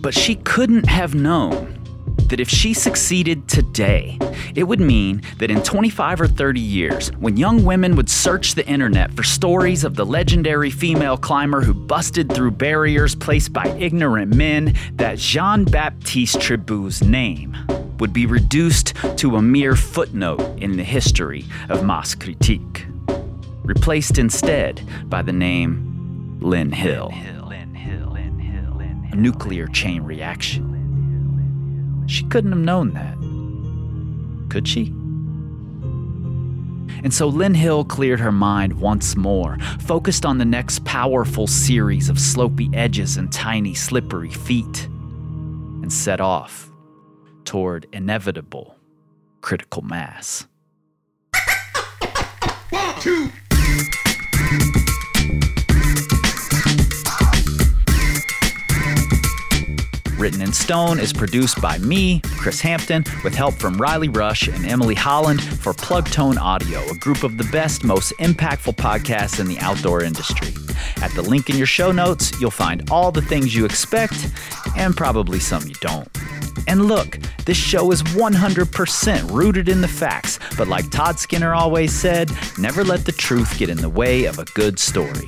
But 0.00 0.14
she 0.14 0.36
couldn't 0.36 0.86
have 0.86 1.16
known 1.16 1.80
that 2.28 2.38
if 2.38 2.48
she 2.48 2.74
succeeded 2.74 3.48
today, 3.48 4.20
it 4.54 4.62
would 4.62 4.78
mean 4.78 5.22
that 5.38 5.50
in 5.50 5.64
25 5.64 6.20
or 6.20 6.28
30 6.28 6.60
years, 6.60 7.08
when 7.18 7.36
young 7.36 7.64
women 7.64 7.96
would 7.96 8.08
search 8.08 8.54
the 8.54 8.64
internet 8.68 9.12
for 9.14 9.24
stories 9.24 9.82
of 9.82 9.96
the 9.96 10.06
legendary 10.06 10.70
female 10.70 11.16
climber 11.16 11.60
who 11.60 11.74
busted 11.74 12.32
through 12.32 12.52
barriers 12.52 13.16
placed 13.16 13.52
by 13.52 13.66
ignorant 13.80 14.32
men, 14.32 14.76
that 14.92 15.18
Jean 15.18 15.64
Baptiste 15.64 16.40
Tribout's 16.40 17.02
name 17.02 17.56
would 17.98 18.12
be 18.12 18.26
reduced 18.26 18.94
to 19.16 19.34
a 19.34 19.42
mere 19.42 19.74
footnote 19.74 20.56
in 20.58 20.76
the 20.76 20.84
history 20.84 21.44
of 21.68 21.84
Masse 21.84 22.14
Critique, 22.14 22.86
replaced 23.62 24.18
instead 24.18 24.82
by 25.08 25.22
the 25.22 25.32
name 25.32 26.38
Lynn 26.40 26.72
Hill. 26.72 27.10
A 29.12 29.16
nuclear 29.16 29.66
chain 29.68 30.02
reaction. 30.02 32.04
She 32.06 32.24
couldn't 32.24 32.52
have 32.52 32.60
known 32.60 32.94
that. 32.94 33.16
Could 34.50 34.66
she? 34.66 34.86
And 37.04 37.12
so 37.12 37.28
Lynn 37.28 37.54
Hill 37.54 37.84
cleared 37.84 38.20
her 38.20 38.32
mind 38.32 38.80
once 38.80 39.16
more, 39.16 39.58
focused 39.80 40.24
on 40.24 40.38
the 40.38 40.44
next 40.44 40.84
powerful 40.84 41.46
series 41.46 42.08
of 42.08 42.16
slopey 42.16 42.74
edges 42.74 43.16
and 43.16 43.32
tiny 43.32 43.74
slippery 43.74 44.30
feet, 44.30 44.86
and 44.86 45.92
set 45.92 46.20
off 46.20 46.70
toward 47.44 47.86
inevitable 47.92 48.76
critical 49.40 49.82
mass. 49.82 50.46
Written 60.22 60.42
in 60.42 60.52
Stone 60.52 61.00
is 61.00 61.12
produced 61.12 61.60
by 61.60 61.78
me, 61.78 62.20
Chris 62.38 62.60
Hampton, 62.60 63.04
with 63.24 63.34
help 63.34 63.54
from 63.54 63.76
Riley 63.76 64.08
Rush 64.08 64.46
and 64.46 64.64
Emily 64.64 64.94
Holland 64.94 65.42
for 65.42 65.72
Plugtone 65.72 66.38
Audio, 66.38 66.80
a 66.88 66.94
group 66.94 67.24
of 67.24 67.38
the 67.38 67.48
best, 67.50 67.82
most 67.82 68.12
impactful 68.20 68.76
podcasts 68.76 69.40
in 69.40 69.48
the 69.48 69.58
outdoor 69.58 70.04
industry. 70.04 70.54
At 71.02 71.10
the 71.16 71.22
link 71.22 71.50
in 71.50 71.56
your 71.56 71.66
show 71.66 71.90
notes, 71.90 72.40
you'll 72.40 72.52
find 72.52 72.88
all 72.88 73.10
the 73.10 73.20
things 73.20 73.52
you 73.52 73.64
expect 73.64 74.28
and 74.76 74.96
probably 74.96 75.40
some 75.40 75.66
you 75.66 75.74
don't. 75.80 76.08
And 76.68 76.84
look, 76.84 77.18
this 77.44 77.56
show 77.56 77.90
is 77.90 78.04
100% 78.04 79.28
rooted 79.32 79.68
in 79.68 79.80
the 79.80 79.88
facts, 79.88 80.38
but 80.56 80.68
like 80.68 80.88
Todd 80.92 81.18
Skinner 81.18 81.52
always 81.52 81.92
said, 81.92 82.30
never 82.56 82.84
let 82.84 83.06
the 83.06 83.10
truth 83.10 83.58
get 83.58 83.68
in 83.68 83.78
the 83.78 83.90
way 83.90 84.26
of 84.26 84.38
a 84.38 84.44
good 84.54 84.78
story. 84.78 85.26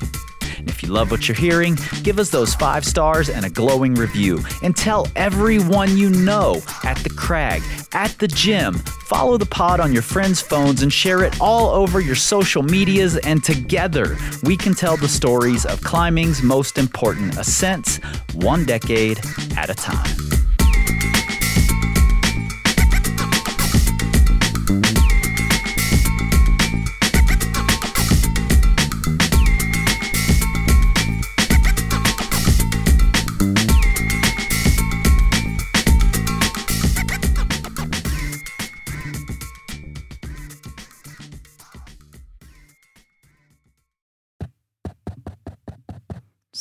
And 0.65 0.71
if 0.71 0.83
you 0.83 0.89
love 0.89 1.11
what 1.11 1.29
you're 1.29 1.37
hearing, 1.37 1.77
give 2.03 2.19
us 2.19 2.31
those 2.31 2.55
five 2.55 2.87
stars 2.87 3.29
and 3.29 3.45
a 3.45 3.51
glowing 3.51 3.93
review. 3.93 4.43
And 4.63 4.75
tell 4.75 5.07
everyone 5.15 5.99
you 5.99 6.09
know 6.09 6.63
at 6.85 6.97
the 7.01 7.11
crag, 7.11 7.63
at 7.93 8.17
the 8.19 8.29
gym. 8.29 8.73
Follow 9.05 9.37
the 9.37 9.45
pod 9.45 9.79
on 9.79 9.93
your 9.93 10.01
friends' 10.01 10.41
phones 10.41 10.83
and 10.83 10.91
share 10.91 11.23
it 11.23 11.39
all 11.39 11.69
over 11.69 12.01
your 12.01 12.15
social 12.15 12.63
medias. 12.63 13.19
And 13.19 13.45
together, 13.45 14.17
we 14.43 14.57
can 14.57 14.73
tell 14.73 14.97
the 14.97 15.07
stories 15.07 15.67
of 15.67 15.83
climbing's 15.83 16.43
most 16.43 16.79
important 16.79 17.37
ascents, 17.37 17.99
one 18.33 18.65
decade 18.65 19.21
at 19.59 19.69
a 19.69 19.75
time. 19.75 20.44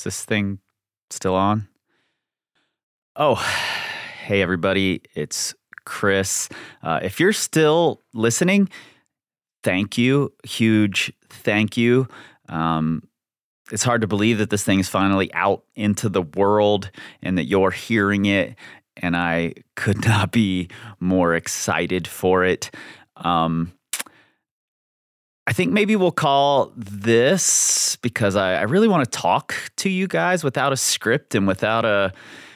Is 0.03 0.15
this 0.15 0.25
thing 0.25 0.59
still 1.09 1.33
on? 1.33 1.69
Oh, 3.15 3.35
hey, 4.25 4.41
everybody. 4.41 5.01
It's 5.15 5.55
Chris. 5.85 6.49
Uh, 6.81 6.99
if 7.01 7.21
you're 7.21 7.31
still 7.31 8.01
listening, 8.13 8.67
thank 9.63 9.97
you. 9.97 10.33
Huge 10.43 11.13
thank 11.29 11.77
you. 11.77 12.09
Um, 12.49 13.07
it's 13.71 13.85
hard 13.85 14.01
to 14.01 14.07
believe 14.07 14.39
that 14.39 14.49
this 14.49 14.65
thing 14.65 14.81
is 14.81 14.89
finally 14.89 15.33
out 15.33 15.63
into 15.73 16.09
the 16.09 16.23
world 16.23 16.91
and 17.21 17.37
that 17.37 17.45
you're 17.45 17.71
hearing 17.71 18.25
it. 18.25 18.57
And 18.97 19.15
I 19.15 19.53
could 19.77 20.05
not 20.05 20.33
be 20.33 20.67
more 20.99 21.33
excited 21.33 22.09
for 22.09 22.43
it. 22.43 22.71
Um, 23.15 23.71
I 25.45 25.53
think 25.53 25.73
maybe 25.73 25.95
we'll 25.95 26.11
call 26.11 26.71
this 26.75 27.97
because 27.97 28.35
I, 28.35 28.55
I 28.55 28.61
really 28.61 28.87
want 28.87 29.03
to 29.03 29.19
talk 29.19 29.55
to 29.77 29.89
you 29.89 30.07
guys 30.07 30.43
without 30.43 30.71
a 30.71 30.77
script 30.77 31.35
and 31.35 31.47
without 31.47 31.83
a 31.85 32.13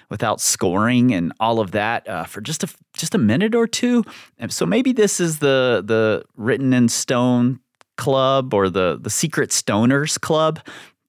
without 0.10 0.40
scoring 0.40 1.14
and 1.14 1.34
all 1.40 1.60
of 1.60 1.72
that 1.72 2.08
uh, 2.08 2.24
for 2.24 2.40
just 2.40 2.64
a 2.64 2.70
just 2.94 3.14
a 3.14 3.18
minute 3.18 3.54
or 3.56 3.68
two. 3.68 4.04
And 4.38 4.54
so 4.54 4.66
maybe 4.66 4.94
this 4.94 5.20
is 5.20 5.40
the 5.40 5.84
the 5.86 6.24
written 6.38 6.74
in 6.74 6.88
stone 6.88 7.60
club 7.98 8.54
or 8.54 8.70
the 8.70 8.98
the 9.02 9.10
secret 9.10 9.50
stoners 9.50 10.20
club. 10.20 10.60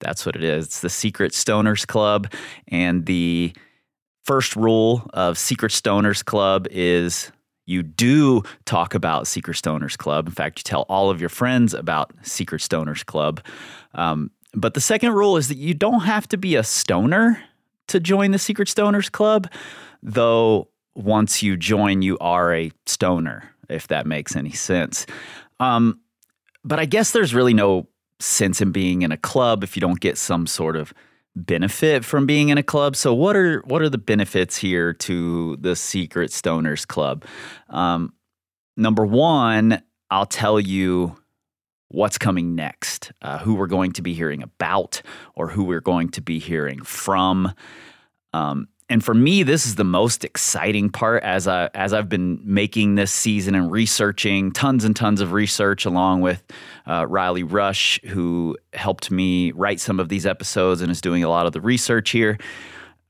That's 0.00 0.26
what 0.26 0.36
it 0.36 0.44
is. 0.44 0.66
It's 0.66 0.80
the 0.80 0.90
secret 0.90 1.32
stoners 1.32 1.86
club, 1.86 2.32
and 2.68 3.06
the 3.06 3.52
first 4.24 4.56
rule 4.56 5.08
of 5.14 5.38
secret 5.38 5.72
stoners 5.72 6.24
club 6.24 6.66
is 6.70 7.32
you 7.68 7.82
do 7.82 8.42
talk 8.64 8.94
about 8.94 9.26
Secret 9.26 9.56
Stoners 9.56 9.96
Club. 9.96 10.26
In 10.26 10.32
fact, 10.32 10.60
you 10.60 10.62
tell 10.62 10.86
all 10.88 11.10
of 11.10 11.20
your 11.20 11.28
friends 11.28 11.74
about 11.74 12.12
Secret 12.22 12.62
Stoners 12.62 13.04
Club. 13.04 13.40
Um, 13.94 14.30
but 14.54 14.72
the 14.72 14.80
second 14.80 15.12
rule 15.12 15.36
is 15.36 15.48
that 15.48 15.58
you 15.58 15.74
don't 15.74 16.00
have 16.00 16.26
to 16.28 16.38
be 16.38 16.56
a 16.56 16.62
stoner 16.62 17.42
to 17.88 18.00
join 18.00 18.30
the 18.30 18.38
Secret 18.38 18.68
Stoners 18.68 19.12
Club, 19.12 19.50
though 20.02 20.68
once 20.94 21.42
you 21.42 21.56
join, 21.56 22.00
you 22.00 22.16
are 22.20 22.54
a 22.54 22.72
stoner, 22.86 23.50
if 23.68 23.86
that 23.88 24.06
makes 24.06 24.34
any 24.34 24.52
sense. 24.52 25.06
Um, 25.60 26.00
but 26.64 26.80
I 26.80 26.86
guess 26.86 27.10
there's 27.10 27.34
really 27.34 27.54
no 27.54 27.86
sense 28.18 28.60
in 28.60 28.72
being 28.72 29.02
in 29.02 29.12
a 29.12 29.16
club 29.16 29.62
if 29.62 29.76
you 29.76 29.80
don't 29.80 30.00
get 30.00 30.16
some 30.16 30.46
sort 30.46 30.74
of 30.74 30.92
benefit 31.46 32.04
from 32.04 32.26
being 32.26 32.48
in 32.48 32.58
a 32.58 32.62
club. 32.62 32.96
So 32.96 33.14
what 33.14 33.36
are 33.36 33.60
what 33.66 33.82
are 33.82 33.88
the 33.88 33.98
benefits 33.98 34.56
here 34.56 34.92
to 34.94 35.56
the 35.56 35.76
Secret 35.76 36.30
Stoners 36.30 36.86
Club? 36.86 37.24
Um, 37.68 38.12
number 38.76 39.04
one, 39.04 39.82
I'll 40.10 40.26
tell 40.26 40.58
you 40.58 41.16
what's 41.88 42.18
coming 42.18 42.54
next, 42.54 43.12
uh, 43.22 43.38
who 43.38 43.54
we're 43.54 43.66
going 43.66 43.92
to 43.92 44.02
be 44.02 44.14
hearing 44.14 44.42
about, 44.42 45.02
or 45.34 45.48
who 45.48 45.64
we're 45.64 45.80
going 45.80 46.10
to 46.10 46.20
be 46.20 46.38
hearing 46.38 46.82
from. 46.82 47.52
Um, 48.32 48.68
and 48.90 49.04
for 49.04 49.12
me, 49.12 49.42
this 49.42 49.66
is 49.66 49.74
the 49.74 49.84
most 49.84 50.24
exciting 50.24 50.88
part 50.88 51.22
as 51.22 51.46
I 51.46 51.68
as 51.74 51.92
I've 51.92 52.08
been 52.08 52.40
making 52.42 52.94
this 52.94 53.12
season 53.12 53.54
and 53.54 53.70
researching 53.70 54.50
tons 54.50 54.84
and 54.84 54.96
tons 54.96 55.20
of 55.20 55.32
research 55.32 55.84
along 55.84 56.22
with 56.22 56.42
uh, 56.86 57.06
Riley 57.06 57.42
Rush, 57.42 58.00
who 58.04 58.56
helped 58.72 59.10
me 59.10 59.52
write 59.52 59.80
some 59.80 60.00
of 60.00 60.08
these 60.08 60.24
episodes 60.24 60.80
and 60.80 60.90
is 60.90 61.02
doing 61.02 61.22
a 61.22 61.28
lot 61.28 61.46
of 61.46 61.52
the 61.52 61.60
research 61.60 62.10
here. 62.10 62.38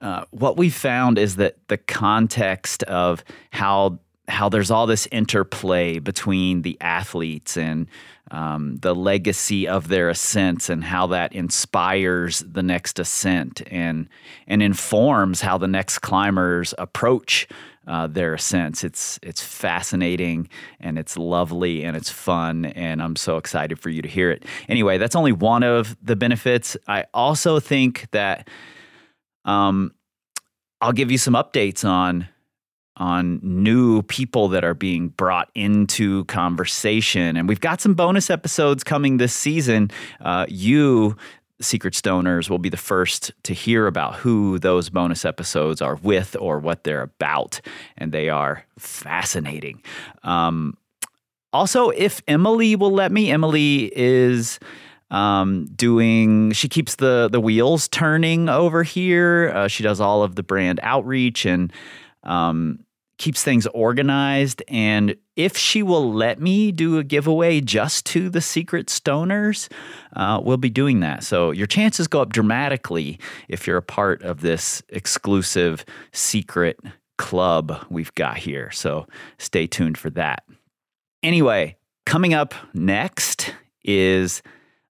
Uh, 0.01 0.25
what 0.31 0.57
we 0.57 0.69
found 0.69 1.17
is 1.19 1.37
that 1.37 1.57
the 1.69 1.79
context 1.79 2.83
of 2.85 3.23
how 3.51 3.99
how 4.27 4.49
there's 4.49 4.71
all 4.71 4.87
this 4.87 5.07
interplay 5.13 5.99
between 6.01 6.63
the 6.63 6.77
athletes 6.81 7.57
and 7.57 7.87
um, 8.31 8.77
the 8.77 8.95
legacy 8.95 9.67
of 9.67 9.89
their 9.89 10.09
ascents 10.09 10.69
and 10.69 10.85
how 10.85 11.07
that 11.09 11.33
inspires 11.33 12.41
the 12.41 12.63
next 12.63 12.99
ascent 12.99 13.63
and 13.71 14.09
and 14.47 14.63
informs 14.63 15.41
how 15.41 15.59
the 15.59 15.69
next 15.69 16.01
climbers 16.01 16.75
approach 16.79 17.49
uh, 17.87 18.07
their 18.07 18.35
ascents. 18.35 18.85
It's 18.85 19.19
it's 19.23 19.43
fascinating 19.43 20.49
and 20.79 20.99
it's 20.99 21.17
lovely 21.17 21.85
and 21.85 21.97
it's 21.97 22.11
fun 22.11 22.67
and 22.67 23.03
I'm 23.03 23.17
so 23.17 23.39
excited 23.39 23.79
for 23.79 23.89
you 23.89 24.03
to 24.03 24.09
hear 24.09 24.31
it. 24.31 24.45
Anyway, 24.69 24.99
that's 24.99 25.17
only 25.17 25.33
one 25.33 25.63
of 25.63 25.97
the 26.03 26.15
benefits. 26.15 26.77
I 26.87 27.07
also 27.15 27.61
think 27.61 28.09
that 28.11 28.49
um, 29.45 29.95
I'll 30.81 30.93
give 30.93 31.11
you 31.11 31.19
some 31.19 31.35
updates 31.35 31.85
on 31.89 32.29
on 32.99 33.41
new 33.43 34.03
people 34.03 34.49
that 34.49 34.65
are 34.65 34.75
being 34.75 35.09
brought 35.09 35.51
into 35.55 36.25
conversation. 36.25 37.37
And 37.37 37.49
we've 37.49 37.61
got 37.61 37.81
some 37.81 37.95
bonus 37.95 38.29
episodes 38.29 38.85
coming 38.85 39.17
this 39.17 39.33
season. 39.33 39.91
Uh, 40.21 40.47
you, 40.49 41.17
Secret 41.61 41.95
Stoners, 41.95 42.51
will 42.51 42.59
be 42.59 42.69
the 42.69 42.77
first 42.77 43.33
to 43.45 43.55
hear 43.55 43.87
about 43.87 44.17
who 44.17 44.59
those 44.59 44.91
bonus 44.91 45.25
episodes 45.25 45.81
are 45.81 45.97
with 45.97 46.37
or 46.41 46.59
what 46.59 46.85
they're 46.85 47.03
about. 47.03 47.61
And 47.97 48.13
they 48.13 48.29
are 48.29 48.65
fascinating. 48.79 49.83
Um, 50.25 50.77
also, 51.53 51.91
if 51.91 52.21
Emily 52.27 52.77
will 52.77 52.93
let 52.93 53.13
me, 53.13 53.31
Emily 53.31 53.91
is 53.97 54.59
um, 55.11 55.67
doing 55.75 56.53
she 56.53 56.69
keeps 56.69 56.97
the 56.97 57.31
the 57.33 57.41
wheels 57.41 57.89
turning 57.89 58.51
over 58.51 58.83
here 58.83 59.51
uh, 59.55 59.67
she 59.67 59.83
does 59.83 60.01
all 60.01 60.23
of 60.23 60.35
the 60.35 60.43
brand 60.43 60.79
outreach 60.83 61.47
and 61.47 61.73
um, 62.25 62.85
keeps 63.19 63.43
things 63.43 63.67
organized. 63.69 64.63
And 64.69 65.17
if 65.37 65.57
she 65.57 65.83
will 65.83 66.13
let 66.13 66.41
me 66.41 66.73
do 66.73 66.99
a 66.99 67.05
giveaway 67.05 67.61
just 67.61 68.07
to 68.07 68.31
the 68.31 68.41
secret 68.41 68.87
stoners, 68.87 69.71
uh, 70.15 70.41
we'll 70.43 70.57
be 70.57 70.71
doing 70.71 71.01
that. 71.01 71.25
So 71.25 71.51
your 71.51 71.67
chances 71.67 72.09
go 72.09 72.23
up 72.23 72.33
dramatically 72.33 73.19
if 73.49 73.67
you're 73.67 73.77
a 73.77 73.83
part 73.83 74.23
of 74.23 74.41
this 74.41 74.83
exclusive 74.89 75.85
secret 76.13 76.81
club 77.19 77.85
we've 77.91 78.15
got 78.15 78.39
here. 78.39 78.71
So 78.71 79.07
stay 79.39 79.67
tuned 79.67 79.99
for 79.99 80.11
that. 80.11 80.45
Anyway, 81.23 81.77
coming 82.07 82.33
up 82.33 82.55
next 82.73 83.53
is 83.85 84.43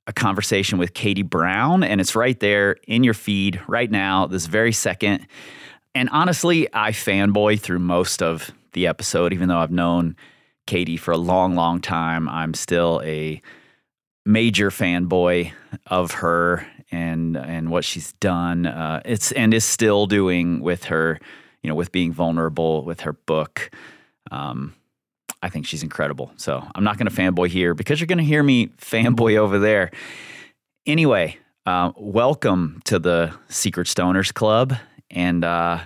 a 0.06 0.12
conversation 0.12 0.78
with 0.78 0.94
Katie 0.94 1.22
Brown, 1.22 1.82
and 1.82 2.00
it's 2.00 2.14
right 2.14 2.38
there 2.40 2.76
in 2.86 3.04
your 3.04 3.14
feed 3.14 3.60
right 3.66 3.90
now, 3.90 4.26
this 4.26 4.46
very 4.46 4.72
second. 4.72 5.26
And 5.98 6.08
honestly, 6.10 6.68
I 6.72 6.92
fanboy 6.92 7.58
through 7.58 7.80
most 7.80 8.22
of 8.22 8.52
the 8.72 8.86
episode, 8.86 9.32
even 9.32 9.48
though 9.48 9.58
I've 9.58 9.72
known 9.72 10.14
Katie 10.68 10.96
for 10.96 11.10
a 11.10 11.16
long, 11.16 11.56
long 11.56 11.80
time. 11.80 12.28
I'm 12.28 12.54
still 12.54 13.02
a 13.04 13.42
major 14.24 14.70
fanboy 14.70 15.50
of 15.88 16.12
her 16.12 16.64
and 16.92 17.36
and 17.36 17.68
what 17.68 17.84
she's 17.84 18.12
done. 18.20 18.66
Uh, 18.66 19.02
it's 19.04 19.32
and 19.32 19.52
is 19.52 19.64
still 19.64 20.06
doing 20.06 20.60
with 20.60 20.84
her, 20.84 21.18
you 21.64 21.68
know, 21.68 21.74
with 21.74 21.90
being 21.90 22.12
vulnerable 22.12 22.84
with 22.84 23.00
her 23.00 23.14
book. 23.14 23.68
Um, 24.30 24.76
I 25.42 25.48
think 25.48 25.66
she's 25.66 25.82
incredible. 25.82 26.30
So 26.36 26.64
I'm 26.76 26.84
not 26.84 26.96
going 26.96 27.10
to 27.10 27.14
fanboy 27.14 27.48
here 27.48 27.74
because 27.74 27.98
you're 27.98 28.06
going 28.06 28.18
to 28.18 28.24
hear 28.24 28.44
me 28.44 28.68
fanboy 28.68 29.36
over 29.36 29.58
there. 29.58 29.90
Anyway, 30.86 31.38
uh, 31.66 31.90
welcome 31.96 32.80
to 32.84 33.00
the 33.00 33.34
Secret 33.48 33.88
Stoners 33.88 34.32
Club. 34.32 34.76
And 35.10 35.44
uh, 35.44 35.80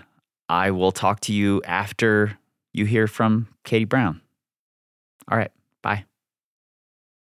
I 0.49 0.71
will 0.71 0.93
talk 0.93 1.21
to 1.21 1.33
you 1.33 1.63
after 1.65 2.39
you 2.73 2.85
hear 2.85 3.07
from 3.07 3.49
Katie 3.65 3.85
Brown. 3.85 4.21
All 5.31 5.39
right. 5.39 5.53
Bye. 5.83 6.05